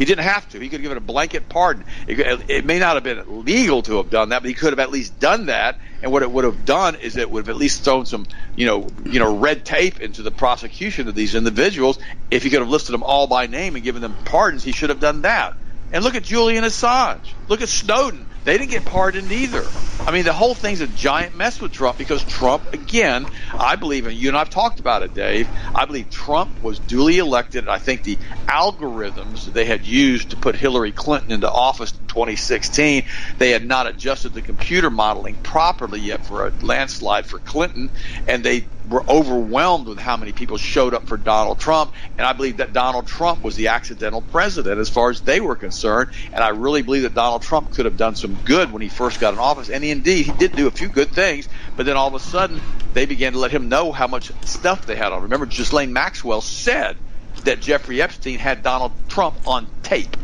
[0.00, 0.58] He didn't have to.
[0.58, 1.84] He could have given a blanket pardon.
[2.08, 4.78] It, it, may not have been legal to have done that, but he could have
[4.78, 5.78] at least done that.
[6.02, 8.24] And what it would have done is it would have at least thrown some,
[8.56, 11.98] you know, you know, red tape into the prosecution of these individuals.
[12.30, 14.88] If he could have listed them all by name and given them pardons, he should
[14.88, 15.52] have done that.
[15.92, 17.34] And look at Julian Assange.
[17.48, 18.24] Look at Snowden.
[18.44, 19.74] They didn't get pardoned either.
[20.06, 23.28] I mean, the whole thing's a giant mess with Trump because Trump, again,
[23.58, 25.50] I believe, and you and I've talked about it, Dave.
[25.74, 28.18] I believe Trump was duly elected, I think the
[28.48, 33.04] algorithms they had used to put Hillary Clinton into office in 2016,
[33.38, 37.90] they had not adjusted the computer modeling properly yet for a landslide for Clinton,
[38.26, 41.92] and they were overwhelmed with how many people showed up for Donald Trump.
[42.18, 45.54] And I believe that Donald Trump was the accidental president as far as they were
[45.54, 46.10] concerned.
[46.32, 49.20] And I really believe that Donald Trump could have done some good when he first
[49.20, 49.70] got in office.
[49.70, 51.48] And he, indeed, he did do a few good things.
[51.76, 52.60] But then all of a sudden,
[52.92, 55.22] they began to let him know how much stuff they had on.
[55.22, 56.96] Remember, Ghislaine Maxwell said
[57.44, 60.16] that Jeffrey Epstein had Donald Trump on tape,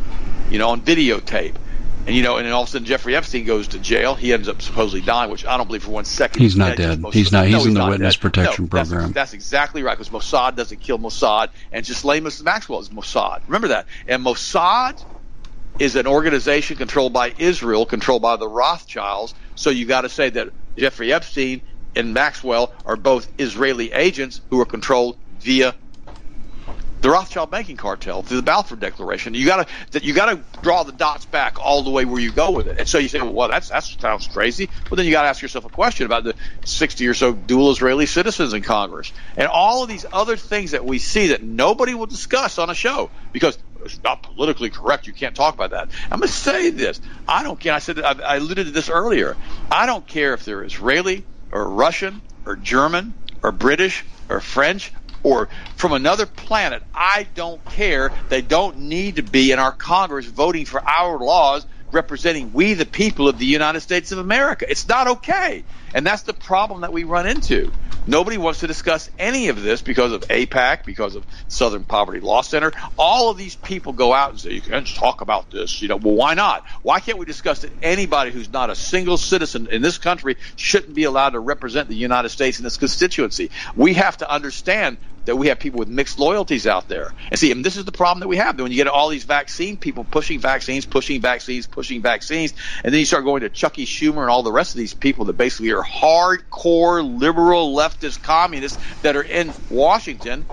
[0.51, 1.55] you know, on videotape.
[2.07, 4.15] And you know, and then all of a sudden Jeffrey Epstein goes to jail.
[4.15, 6.41] He ends up supposedly dying, which I don't believe for one second.
[6.41, 7.03] He's, he's not dead.
[7.03, 7.13] dead.
[7.13, 7.47] He's not.
[7.47, 8.23] He's no, in he's the witness dead.
[8.23, 9.01] protection no, program.
[9.01, 9.99] That's, that's, exactly right.
[9.99, 12.45] Because Mossad doesn't kill Mossad, and just Mrs.
[12.45, 13.43] Maxwell is Mossad.
[13.49, 13.87] Remember that.
[14.07, 15.05] And Mossad
[15.81, 19.35] is an organization controlled by Israel, controlled by the Rothschilds.
[19.57, 21.61] So you got to say that Jeffrey Epstein
[21.97, 25.75] and Maxwell are both Israeli agents who are controlled via
[27.07, 29.33] the Rothschild banking cartel through the Balfour Declaration.
[29.33, 32.33] You got to you got to draw the dots back all the way where you
[32.33, 32.79] go with it.
[32.81, 34.69] And so you say, well, that's that sounds crazy.
[34.91, 36.35] But then you got to ask yourself a question about the
[36.65, 40.85] 60 or so dual Israeli citizens in Congress and all of these other things that
[40.85, 45.07] we see that nobody will discuss on a show because it's not politically correct.
[45.07, 45.91] You can't talk about that.
[46.11, 47.01] I'm going to say this.
[47.29, 47.75] I don't care.
[47.75, 49.37] I said I alluded to this earlier.
[49.71, 54.93] I don't care if they're Israeli or Russian or German or British or French
[55.23, 56.83] or from another planet.
[56.95, 58.13] I don't care.
[58.29, 62.87] They don't need to be in our Congress voting for our laws representing we the
[62.87, 64.67] people of the United States of America.
[64.69, 65.65] It's not okay.
[65.97, 67.73] And that's the problem that we run into.
[68.07, 72.43] Nobody wants to discuss any of this because of AIPAC, because of Southern Poverty Law
[72.43, 72.73] Center.
[72.99, 75.81] All of these people go out and say, you can't talk about this.
[75.81, 76.65] You know, well, why not?
[76.83, 77.73] Why can't we discuss it?
[77.81, 81.97] anybody who's not a single citizen in this country shouldn't be allowed to represent the
[81.97, 83.51] United States in its constituency?
[83.75, 87.13] We have to understand that we have people with mixed loyalties out there.
[87.31, 88.57] And see, and this is the problem that we have.
[88.57, 92.93] That When you get all these vaccine people pushing vaccines, pushing vaccines, pushing vaccines, and
[92.93, 95.35] then you start going to Chucky Schumer and all the rest of these people that
[95.35, 100.47] basically are hardcore liberal leftist communists that are in Washington.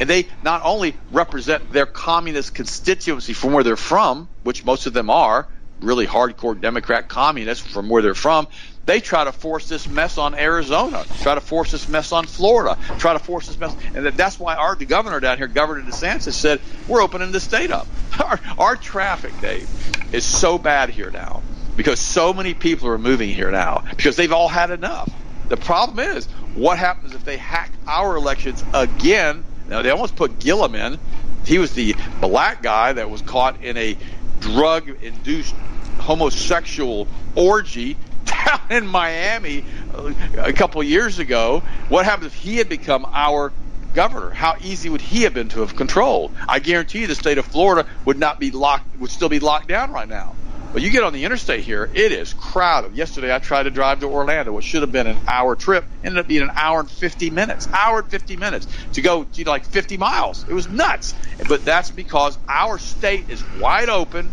[0.00, 4.92] And they not only represent their communist constituency from where they're from, which most of
[4.92, 5.48] them are,
[5.80, 8.46] really hardcore Democrat communists from where they're from,
[8.88, 12.78] they try to force this mess on Arizona, try to force this mess on Florida,
[12.96, 16.32] try to force this mess, and that's why our the governor down here, Governor DeSantis,
[16.32, 16.58] said
[16.88, 17.86] we're opening the state up.
[18.18, 19.68] Our, our traffic, Dave,
[20.12, 21.42] is so bad here now
[21.76, 25.08] because so many people are moving here now because they've all had enough.
[25.48, 29.44] The problem is, what happens if they hack our elections again?
[29.68, 30.98] Now they almost put Gillum in.
[31.44, 33.96] He was the black guy that was caught in a
[34.40, 35.54] drug-induced
[35.98, 37.96] homosexual orgy
[38.28, 39.64] down in Miami
[39.94, 41.62] uh, a couple years ago.
[41.88, 43.52] What happens if he had become our
[43.94, 44.30] governor?
[44.30, 46.32] How easy would he have been to have controlled?
[46.48, 49.68] I guarantee you, the state of Florida would not be locked, would still be locked
[49.68, 50.34] down right now.
[50.72, 52.94] But you get on the interstate here, it is crowded.
[52.94, 56.18] Yesterday, I tried to drive to Orlando, which should have been an hour trip, ended
[56.18, 57.66] up being an hour and 50 minutes.
[57.72, 60.44] Hour and 50 minutes to go, like 50 miles.
[60.46, 61.14] It was nuts.
[61.48, 64.30] But that's because our state is wide open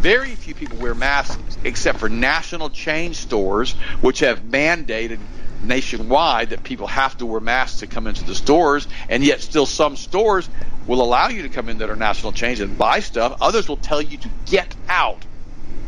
[0.00, 5.18] very few people wear masks except for national chain stores, which have mandated
[5.62, 9.66] nationwide that people have to wear masks to come into the stores, and yet still
[9.66, 10.48] some stores
[10.86, 13.36] will allow you to come in that are national chains and buy stuff.
[13.40, 15.24] Others will tell you to get out.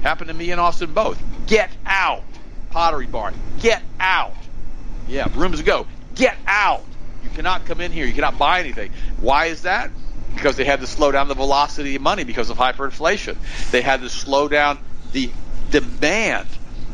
[0.02, 1.22] Happened to me in Austin both.
[1.46, 2.24] Get out.
[2.70, 3.34] Pottery Barn.
[3.60, 4.34] Get out.
[5.08, 5.86] Yeah, rooms go.
[6.14, 6.84] Get out.
[7.22, 8.06] You cannot come in here.
[8.06, 8.92] You cannot buy anything.
[9.20, 9.90] Why is that?
[10.34, 13.36] Because they had to slow down the velocity of money because of hyperinflation.
[13.70, 14.78] They had to slow down
[15.12, 15.30] the
[15.70, 16.48] demand.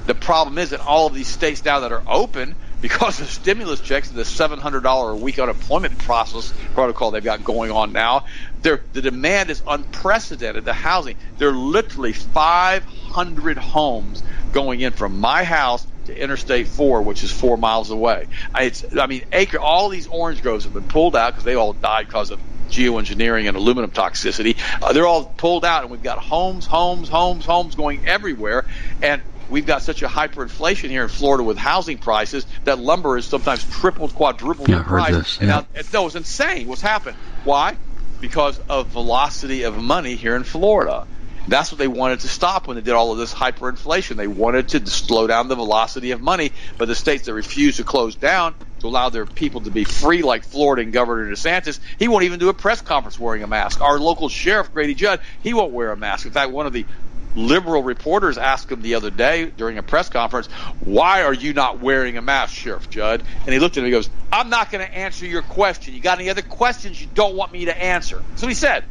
[0.07, 3.81] The problem is that all of these states now that are open because of stimulus
[3.81, 8.25] checks and the $700 a week unemployment process protocol they've got going on now,
[8.63, 10.65] the demand is unprecedented.
[10.65, 14.23] The housing, there are literally 500 homes
[14.53, 18.27] going in from my house to Interstate 4, which is four miles away.
[18.57, 21.73] It's, I mean, acre, all these orange groves have been pulled out because they all
[21.73, 24.57] died because of geoengineering and aluminum toxicity.
[24.83, 28.65] Uh, they're all pulled out, and we've got homes, homes, homes, homes going everywhere.
[29.03, 33.27] And we've got such a hyperinflation here in Florida with housing prices that lumber is
[33.27, 35.15] sometimes tripled, quadrupled yeah, in price.
[35.15, 35.47] This, yeah.
[35.47, 37.17] now, no, it's insane what's happened.
[37.45, 37.77] Why?
[38.21, 41.07] Because of velocity of money here in Florida.
[41.49, 44.17] That's what they wanted to stop when they did all of this hyperinflation.
[44.17, 47.85] They wanted to slow down the velocity of money, but the states that refused to
[47.85, 48.57] close down
[48.87, 52.49] allow their people to be free, like Florida and Governor DeSantis, he won't even do
[52.49, 53.81] a press conference wearing a mask.
[53.81, 56.27] Our local sheriff, Grady Judd, he won't wear a mask.
[56.27, 56.87] In fact, one of the
[57.35, 60.47] liberal reporters asked him the other day during a press conference,
[60.81, 63.93] "Why are you not wearing a mask, Sheriff Judd?" And he looked at him and
[63.93, 65.95] he goes, "I'm not going to answer your question.
[65.95, 68.85] You got any other questions you don't want me to answer?" So he said.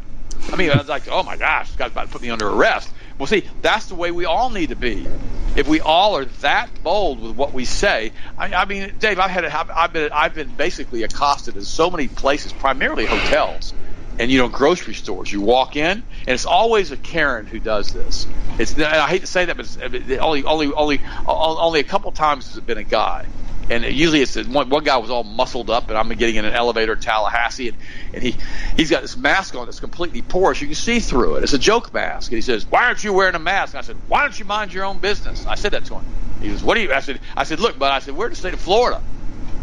[0.51, 2.47] I mean, I was like, "Oh my gosh, this guy's about to put me under
[2.47, 5.07] arrest." Well, see, that's the way we all need to be.
[5.55, 9.31] If we all are that bold with what we say, I, I mean, Dave, I've
[9.31, 13.73] had, I've been, I've been basically accosted in so many places, primarily hotels,
[14.19, 15.31] and you know, grocery stores.
[15.31, 18.27] You walk in, and it's always a Karen who does this.
[18.59, 22.57] It's, I hate to say that, but only, only, only, only a couple times has
[22.57, 23.25] it been a guy
[23.70, 26.53] and usually it's one, one guy was all muscled up, and I'm getting in an
[26.53, 27.78] elevator in Tallahassee, and,
[28.13, 28.36] and he
[28.78, 30.61] he's got this mask on that's completely porous.
[30.61, 31.43] You can see through it.
[31.43, 33.82] It's a joke mask, and he says, "Why aren't you wearing a mask?" And I
[33.82, 36.05] said, "Why don't you mind your own business?" I said that to him.
[36.41, 38.32] He goes, "What do you?" I said, "I said, look, but I said, we're in
[38.32, 39.01] the state of Florida.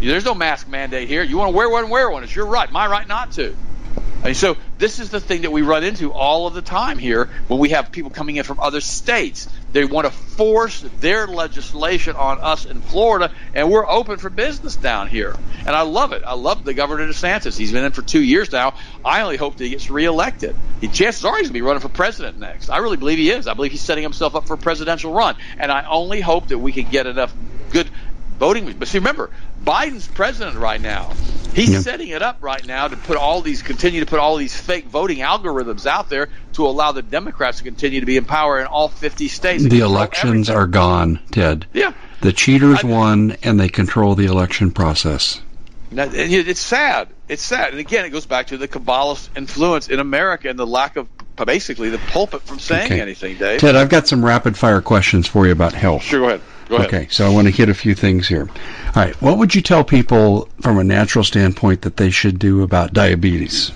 [0.00, 1.22] There's no mask mandate here.
[1.22, 2.24] You want to wear one, wear one.
[2.24, 2.70] It's your right.
[2.70, 3.54] My right not to."
[4.24, 7.28] And so this is the thing that we run into all of the time here
[7.48, 9.48] when we have people coming in from other states.
[9.72, 14.76] They want to force their legislation on us in Florida, and we're open for business
[14.76, 15.34] down here.
[15.66, 16.22] And I love it.
[16.26, 17.56] I love the Governor DeSantis.
[17.56, 18.74] He's been in for two years now.
[19.04, 20.54] I only hope that he gets reelected.
[20.80, 22.68] He, chances are he's going to be running for president next.
[22.68, 23.46] I really believe he is.
[23.46, 25.36] I believe he's setting himself up for a presidential run.
[25.58, 27.34] And I only hope that we can get enough
[27.70, 27.90] good
[28.42, 28.74] voting.
[28.76, 29.30] But see, remember,
[29.64, 31.12] Biden's president right now.
[31.54, 31.80] He's yeah.
[31.80, 34.86] setting it up right now to put all these, continue to put all these fake
[34.86, 38.66] voting algorithms out there to allow the Democrats to continue to be in power in
[38.66, 39.62] all 50 states.
[39.62, 41.66] The elections are gone, Ted.
[41.72, 41.92] Yeah.
[42.20, 45.40] The cheaters I, won, and they control the election process.
[45.92, 47.10] It's sad.
[47.28, 47.70] It's sad.
[47.70, 51.06] And again, it goes back to the Kabbalist influence in America and the lack of
[51.36, 53.00] basically the pulpit from saying okay.
[53.00, 53.60] anything, Dave.
[53.60, 56.02] Ted, I've got some rapid fire questions for you about health.
[56.02, 56.40] Sure, go ahead.
[56.70, 58.48] Okay, so I want to hit a few things here.
[58.48, 62.62] All right, what would you tell people from a natural standpoint that they should do
[62.62, 63.72] about diabetes?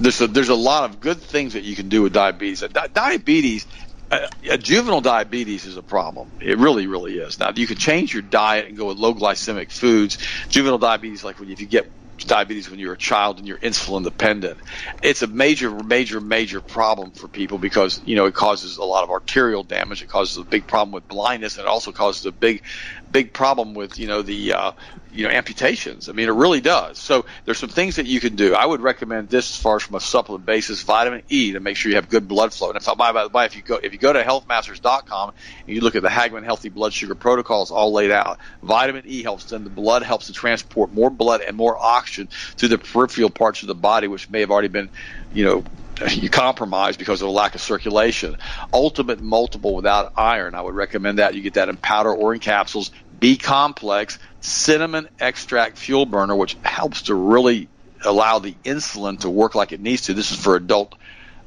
[0.00, 2.60] There's a, there's a lot of good things that you can do with diabetes.
[2.60, 3.66] Di- diabetes
[4.10, 4.26] uh,
[4.56, 6.30] juvenile diabetes is a problem.
[6.40, 7.38] It really, really is.
[7.38, 10.18] Now, you can change your diet and go with low glycemic foods.
[10.48, 11.90] Juvenile diabetes, like when if you get
[12.26, 14.60] diabetes when you're a child and you're insulin dependent.
[15.02, 19.04] It's a major, major, major problem for people because you know it causes a lot
[19.04, 20.02] of arterial damage.
[20.02, 22.62] It causes a big problem with blindness, and it also causes a big,
[23.10, 24.72] big problem with you know the uh,
[25.12, 26.08] you know amputations.
[26.08, 26.98] I mean, it really does.
[26.98, 28.54] So there's some things that you can do.
[28.54, 31.76] I would recommend this as far as from a supplement basis, vitamin E to make
[31.76, 32.68] sure you have good blood flow.
[32.70, 35.32] And if by, by the way, if you go if you go to healthmasters.com
[35.66, 39.22] and you look at the Hagmann Healthy Blood Sugar Protocols all laid out, vitamin E
[39.22, 43.30] helps then the blood helps to transport more blood and more oxygen to the peripheral
[43.30, 44.90] parts of the body, which may have already been,
[45.32, 45.64] you know,
[46.10, 48.36] you compromise because of a lack of circulation.
[48.72, 51.34] Ultimate multiple without iron, I would recommend that.
[51.34, 52.90] You get that in powder or in capsules.
[53.18, 57.68] B complex, cinnamon extract fuel burner, which helps to really
[58.04, 60.14] allow the insulin to work like it needs to.
[60.14, 60.94] This is for adult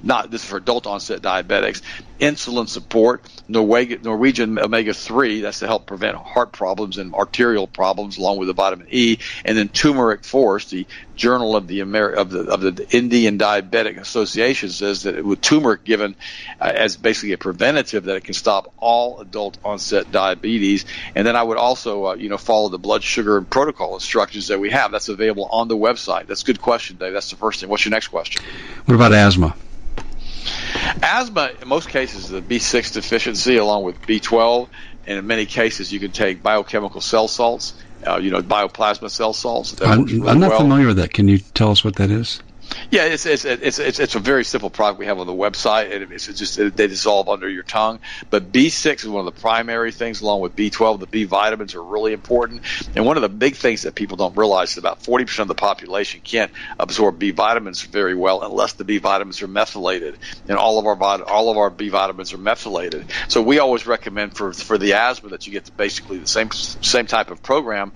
[0.03, 1.81] not this is for adult onset diabetics.
[2.19, 8.37] Insulin support, Norwegian omega three, that's to help prevent heart problems and arterial problems, along
[8.37, 10.65] with the vitamin E, and then turmeric force.
[10.65, 10.85] The
[11.15, 15.83] Journal of the Ameri- of the of the Indian Diabetic Association says that with turmeric
[15.83, 16.15] given
[16.59, 20.85] uh, as basically a preventative, that it can stop all adult onset diabetes.
[21.13, 24.59] And then I would also uh, you know follow the blood sugar protocol instructions that
[24.59, 24.91] we have.
[24.91, 26.27] That's available on the website.
[26.27, 27.13] That's a good question, Dave.
[27.13, 27.69] That's the first thing.
[27.69, 28.41] What's your next question?
[28.85, 29.55] What about asthma?
[31.01, 34.67] Asthma, in most cases, is a B6 deficiency along with B12,
[35.07, 37.73] and in many cases, you can take biochemical cell salts,
[38.05, 39.81] uh, you know, bioplasma cell salts.
[39.81, 40.59] I'm, really I'm, not well.
[40.59, 41.13] familiar with that.
[41.13, 42.41] Can you tell us what that is?
[42.89, 45.93] Yeah, it's it's it's it's, it's a very simple product we have on the website,
[45.93, 47.99] and it's just they dissolve under your tongue.
[48.29, 50.99] But B6 is one of the primary things, along with B12.
[50.99, 52.61] The B vitamins are really important,
[52.95, 55.55] and one of the big things that people don't realize is about 40% of the
[55.55, 60.17] population can't absorb B vitamins very well unless the B vitamins are methylated,
[60.47, 63.05] and all of our all of our B vitamins are methylated.
[63.27, 67.05] So we always recommend for for the asthma that you get basically the same same
[67.05, 67.93] type of program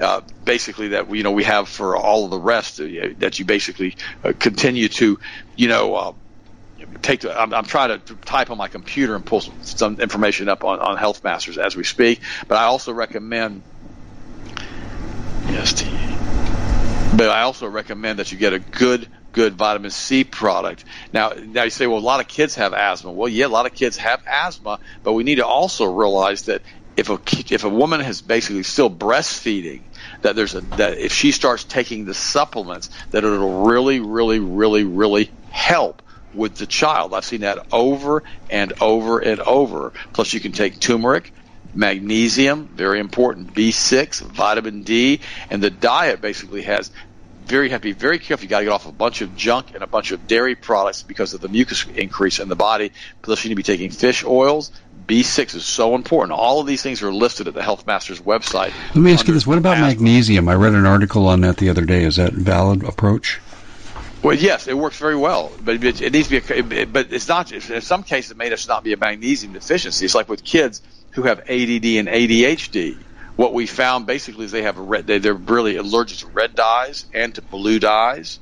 [0.00, 2.86] uh, basically that we, you know we have for all of the rest uh,
[3.18, 5.18] that you basically uh, continue to
[5.56, 6.12] you know uh,
[7.02, 10.64] take I'm, I'm, trying to type on my computer and pull some, some, information up
[10.64, 12.20] on, on Health Masters as we speak.
[12.48, 13.62] But I also recommend
[15.48, 15.82] yes,
[17.16, 20.84] but I also recommend that you get a good good vitamin C product.
[21.12, 23.12] Now, now you say, well, a lot of kids have asthma.
[23.12, 26.62] Well, yeah, a lot of kids have asthma, but we need to also realize that
[26.96, 27.18] if a
[27.52, 29.80] if a woman is basically still breastfeeding,
[30.22, 34.84] that there's a that if she starts taking the supplements, that it'll really, really, really,
[34.84, 36.02] really help
[36.34, 37.14] with the child.
[37.14, 39.92] I've seen that over and over and over.
[40.12, 41.32] Plus, you can take turmeric,
[41.74, 45.20] magnesium, very important, B6, vitamin D,
[45.50, 46.90] and the diet basically has
[47.46, 48.44] very have to be very careful.
[48.44, 51.02] You got to get off a bunch of junk and a bunch of dairy products
[51.02, 52.92] because of the mucus increase in the body.
[53.22, 54.70] Plus, you need to be taking fish oils.
[55.06, 56.38] B6 is so important.
[56.38, 58.72] All of these things are listed at the Health Masters website.
[58.88, 60.48] Let me ask you this: What about magnesium?
[60.48, 62.04] I read an article on that the other day.
[62.04, 63.40] Is that a valid approach?
[64.22, 66.80] Well, yes, it works very well, but it, needs to be.
[66.80, 67.52] A, but it's not.
[67.52, 70.04] In some cases, it may just not be a magnesium deficiency.
[70.04, 70.80] It's like with kids
[71.10, 72.96] who have ADD and ADHD
[73.36, 76.54] what we found basically is they have a red, they, they're really allergic to red
[76.54, 78.38] dyes and to blue dyes.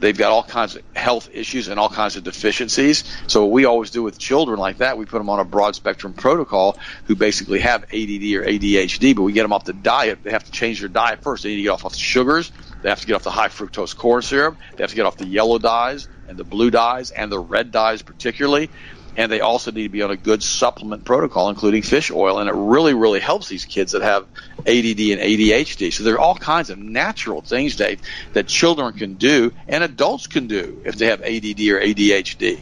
[0.00, 3.04] They've got all kinds of health issues and all kinds of deficiencies.
[3.26, 5.74] So what we always do with children like that, we put them on a broad
[5.74, 10.20] spectrum protocol who basically have ADD or ADHD, but we get them off the diet.
[10.22, 11.42] They have to change their diet first.
[11.42, 12.50] They need to get off of sugars.
[12.82, 14.56] They have to get off the high fructose corn syrup.
[14.76, 17.70] They have to get off the yellow dyes and the blue dyes and the red
[17.70, 18.70] dyes particularly
[19.16, 22.38] and they also need to be on a good supplement protocol, including fish oil.
[22.38, 24.24] And it really, really helps these kids that have
[24.60, 25.92] ADD and ADHD.
[25.92, 28.00] So there are all kinds of natural things, Dave,
[28.32, 32.60] that children can do and adults can do if they have ADD or ADHD.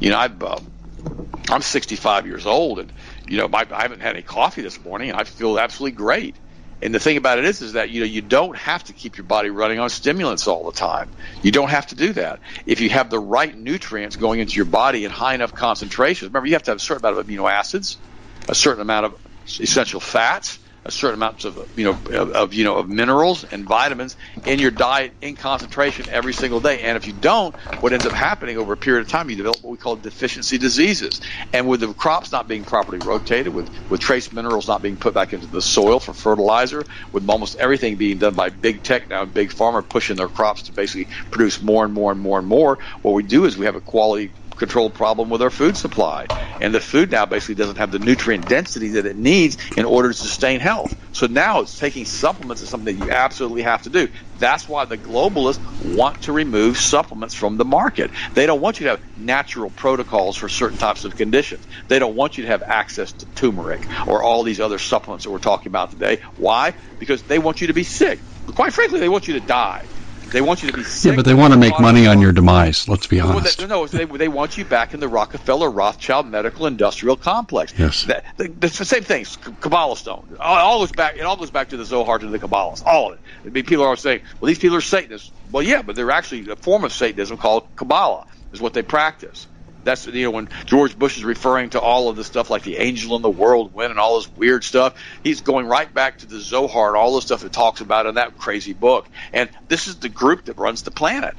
[0.00, 0.58] You know, I've, uh,
[1.48, 2.92] I'm 65 years old, and
[3.26, 6.36] you know, my, I haven't had any coffee this morning, and I feel absolutely great.
[6.82, 9.16] And the thing about it is, is that you know you don't have to keep
[9.16, 11.08] your body running on stimulants all the time.
[11.42, 12.40] You don't have to do that.
[12.66, 16.46] If you have the right nutrients going into your body in high enough concentrations, remember
[16.46, 17.96] you have to have a certain amount of amino acids,
[18.48, 19.20] a certain amount of
[19.60, 23.66] essential fats, a certain amount of you know of, of, you know of minerals and
[23.66, 26.82] vitamins in your diet in concentration every single day.
[26.82, 29.62] And if you don't, what ends up happening over a period of time, you develop
[29.62, 31.20] what we call deficiency diseases.
[31.52, 35.14] And with the crops not being properly rotated, with with trace minerals not being put
[35.14, 39.22] back into the soil for fertilizer, with almost everything being done by big tech now,
[39.22, 42.48] and big farmer pushing their crops to basically produce more and more and more and
[42.48, 46.28] more, what we do is we have a quality control problem with our food supply.
[46.60, 50.08] And the food now basically doesn't have the nutrient density that it needs in order
[50.10, 50.96] to sustain health.
[51.12, 54.08] So now it's taking supplements is something that you absolutely have to do.
[54.34, 58.12] That's why the globalists want to remove supplements from the market.
[58.34, 61.66] They don't want you to have natural protocols for certain types of conditions.
[61.88, 65.30] They don't want you to have access to turmeric or all these other supplements that
[65.30, 66.20] we're talking about today.
[66.36, 66.74] Why?
[66.98, 68.24] Because they want you to be sick.
[68.54, 69.88] Quite frankly, they want you to die.
[70.34, 71.12] They want you to be sick.
[71.12, 72.88] Yeah, but they want to make money on your demise.
[72.88, 73.60] Let's be honest.
[73.60, 77.72] Well, they, no, they, they want you back in the Rockefeller Rothschild medical industrial complex.
[77.78, 78.02] Yes.
[78.06, 79.24] That, the, the same thing.
[79.60, 80.36] Kabbalah stone.
[80.40, 81.16] All, all goes back.
[81.18, 82.84] It all goes back to the Zohar to the Kabbalists.
[82.84, 83.20] All of it.
[83.44, 86.10] I mean, people are always saying, "Well, these people are Satanists." Well, yeah, but they're
[86.10, 88.26] actually a form of Satanism called Kabbalah.
[88.52, 89.46] Is what they practice.
[89.84, 92.76] That's you know when George Bush is referring to all of the stuff like the
[92.78, 96.26] angel in the world whirlwind and all this weird stuff, he's going right back to
[96.26, 99.08] the Zohar and all the stuff it talks about in that crazy book.
[99.32, 101.34] And this is the group that runs the planet.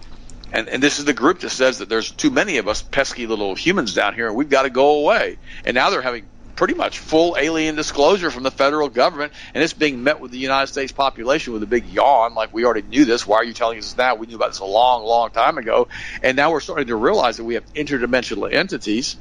[0.52, 3.28] And, and this is the group that says that there's too many of us pesky
[3.28, 5.38] little humans down here and we've got to go away.
[5.66, 9.74] And now they're having pretty much full alien disclosure from the federal government, and it's
[9.74, 13.06] being met with the United States population with a big yawn, like we already knew
[13.06, 13.28] this.
[13.28, 14.16] Why are you telling us now?
[14.16, 15.88] We knew about this a long, long time ago,
[16.24, 19.18] and now we're starting to realize that we have interdimensional entities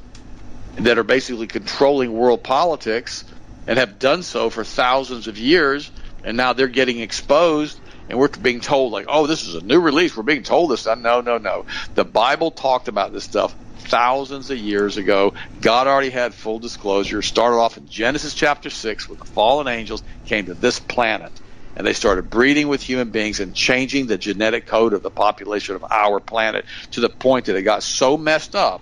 [0.77, 3.23] that are basically controlling world politics
[3.67, 5.91] and have done so for thousands of years,
[6.23, 9.79] and now they're getting exposed and we're being told like, oh, this is a new
[9.79, 10.15] release.
[10.15, 10.85] We're being told this.
[10.85, 11.65] No, no, no.
[11.95, 13.55] The Bible talked about this stuff
[13.85, 15.33] thousands of years ago.
[15.61, 17.21] God already had full disclosure.
[17.21, 21.31] Started off in Genesis chapter 6 with the fallen angels came to this planet.
[21.77, 25.75] And they started breeding with human beings and changing the genetic code of the population
[25.75, 28.81] of our planet to the point that it got so messed up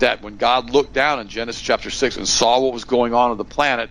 [0.00, 3.30] that when God looked down in Genesis chapter 6 and saw what was going on
[3.30, 3.90] on the planet,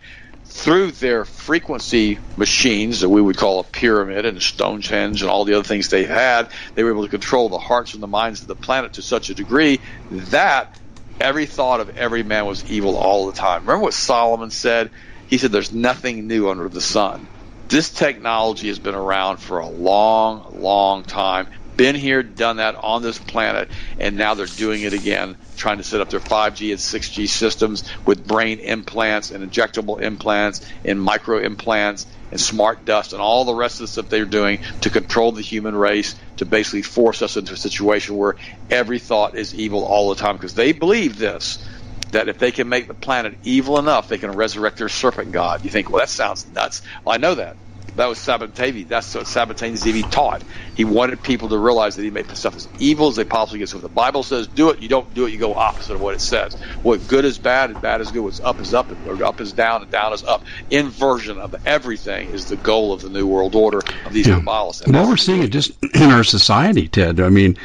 [0.54, 5.56] through their frequency machines that we would call a pyramid and Stonehenge and all the
[5.56, 8.48] other things they had, they were able to control the hearts and the minds of
[8.48, 9.82] the planet to such a degree
[10.12, 10.80] that
[11.20, 13.62] every thought of every man was evil all the time.
[13.64, 14.92] Remember what Solomon said?
[15.28, 17.28] He said, There's nothing new under the sun.
[17.68, 21.48] This technology has been around for a long, long time
[21.78, 25.84] been here, done that on this planet, and now they're doing it again, trying to
[25.84, 31.40] set up their 5G and 6G systems with brain implants and injectable implants and micro
[31.40, 35.32] implants and smart dust and all the rest of the stuff they're doing to control
[35.32, 38.36] the human race, to basically force us into a situation where
[38.70, 41.66] every thought is evil all the time because they believe this.
[42.12, 45.64] That if they can make the planet evil enough, they can resurrect their serpent god.
[45.64, 46.82] You think, well, that sounds nuts.
[47.06, 47.56] Well, I know that.
[47.96, 48.88] That was Sabbatini.
[48.88, 50.44] That's what Sabbatini Zevi taught.
[50.74, 53.68] He wanted people to realize that he made stuff as evil as they possibly can.
[53.68, 55.32] So if the Bible says do it, you don't do it.
[55.32, 56.56] You go opposite of what it says.
[56.82, 58.22] What good is bad and bad is good.
[58.22, 60.44] What's up is up, or up is down and down is up.
[60.72, 64.40] Inversion of everything is the goal of the New World Order of these yeah.
[64.40, 64.92] Kabbalists.
[64.92, 67.20] Well, we're seeing it just in our society, Ted.
[67.20, 67.58] I mean,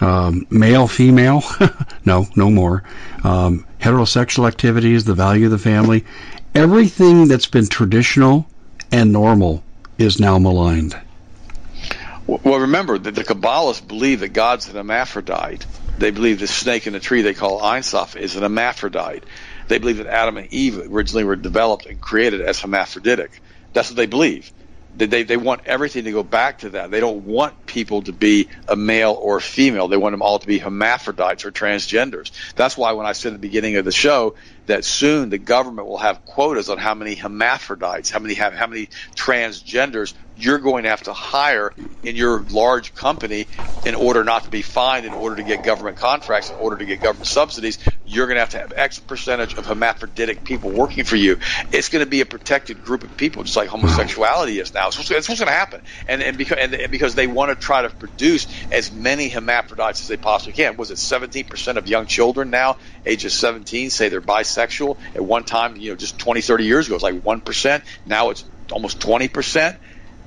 [0.00, 1.44] um, male, female,
[2.04, 2.82] no, no more.
[3.22, 6.04] Um, heterosexual activities, the value of the family,
[6.56, 8.48] everything that's been traditional
[8.90, 9.62] and normal
[9.98, 10.96] is now maligned.
[12.26, 15.64] Well, remember that the Kabbalists believe that God's an hermaphrodite.
[15.98, 19.24] They believe the snake in the tree they call Ein Sof is an hermaphrodite.
[19.68, 23.40] They believe that Adam and Eve originally were developed and created as hermaphroditic.
[23.72, 24.52] That's what they believe.
[24.94, 26.90] They, they they want everything to go back to that.
[26.90, 29.88] They don't want people to be a male or a female.
[29.88, 32.30] They want them all to be hermaphrodites or transgenders.
[32.54, 34.36] That's why when I said at the beginning of the show
[34.66, 38.88] that soon the government will have quotas on how many hermaphrodites, how many how many
[39.16, 41.72] transgenders you're going to have to hire
[42.02, 43.46] in your large company
[43.84, 46.84] in order not to be fined, in order to get government contracts, in order to
[46.84, 47.78] get government subsidies.
[48.04, 51.38] You're going to have to have X percentage of hermaphroditic people working for you.
[51.72, 54.88] It's going to be a protected group of people, just like homosexuality is now.
[54.88, 57.50] It's what's, it's what's going to happen, and and because and, and because they want
[57.50, 60.76] to try to produce as many hermaphrodites as they possibly can.
[60.76, 64.98] Was it 17 percent of young children now, ages 17, say they're bisexual?
[65.14, 67.84] At one time, you know, just 20, 30 years ago, it was like one percent.
[68.04, 69.78] Now it's almost 20 percent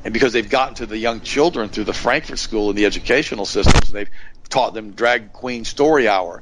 [0.04, 3.46] and because they've gotten to the young children through the Frankfurt School and the educational
[3.46, 4.10] systems, they've
[4.50, 6.42] taught them drag queen story hour,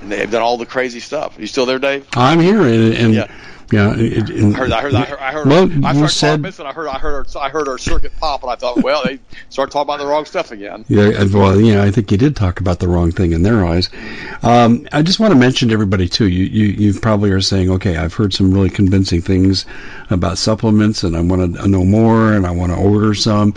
[0.00, 1.38] and they've done all the crazy stuff.
[1.38, 2.06] Are you still there, Dave?
[2.14, 3.26] I'm here, and, and yeah.
[3.72, 4.72] Yeah, it, it, I heard.
[4.72, 4.94] I heard.
[4.94, 5.18] I heard.
[5.18, 5.46] I heard.
[5.48, 6.86] Well, I heard said, and I heard.
[6.86, 7.26] I heard.
[7.34, 10.06] Our, I heard our circuit pop, and I thought, well, they started talking about the
[10.06, 10.84] wrong stuff again.
[10.88, 11.24] Yeah.
[11.24, 13.90] Well, yeah, I think you did talk about the wrong thing in their eyes.
[14.44, 16.28] Um, I just want to mention to everybody too.
[16.28, 19.66] You, you, you probably are saying, okay, I've heard some really convincing things
[20.10, 23.54] about supplements, and I want to know more, and I want to order some.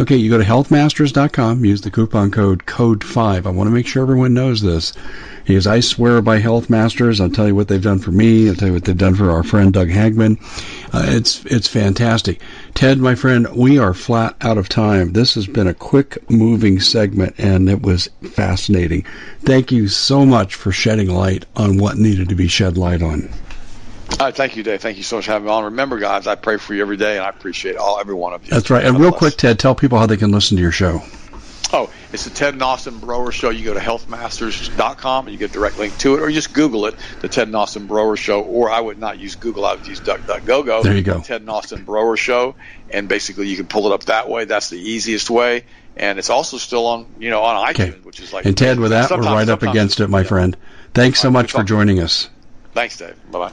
[0.00, 1.64] Okay, you go to healthmasters.com.
[1.64, 3.46] Use the coupon code code five.
[3.46, 4.92] I want to make sure everyone knows this.
[5.44, 7.20] Because I swear by Health Masters.
[7.20, 8.48] I'll tell you what they've done for me.
[8.48, 10.38] I'll tell you what they've done for our friend Doug Hagmann.
[10.94, 12.40] Uh, it's it's fantastic.
[12.74, 15.12] Ted, my friend, we are flat out of time.
[15.12, 19.04] This has been a quick moving segment, and it was fascinating.
[19.40, 23.28] Thank you so much for shedding light on what needed to be shed light on.
[24.20, 24.80] Uh, thank you, Dave.
[24.80, 25.64] Thank you so much for having me on.
[25.64, 28.44] Remember, guys, I pray for you every day, and I appreciate all every one of
[28.44, 28.50] you.
[28.50, 28.84] That's right.
[28.84, 31.02] And real quick, Ted, tell people how they can listen to your show.
[31.72, 33.48] Oh, it's the Ted and Austin Broer Show.
[33.50, 36.52] You go to healthmasters.com and you get a direct link to it, or you just
[36.52, 38.42] Google it, the Ted and Austin Broer Show.
[38.42, 40.82] Or I would not use Google, I would use DuckDuckGo.
[40.82, 41.20] There you go.
[41.20, 42.56] Ted and Austin Broer Show,
[42.90, 44.44] and basically you can pull it up that way.
[44.44, 45.64] That's the easiest way,
[45.96, 47.98] and it's also still on you know on iTunes, okay.
[48.02, 48.44] which is like.
[48.44, 50.28] And Ted, with that, we're right up against it, my yeah.
[50.28, 50.56] friend.
[50.92, 52.28] Thanks so much for joining us.
[52.74, 53.16] Thanks, Dave.
[53.30, 53.52] Bye bye.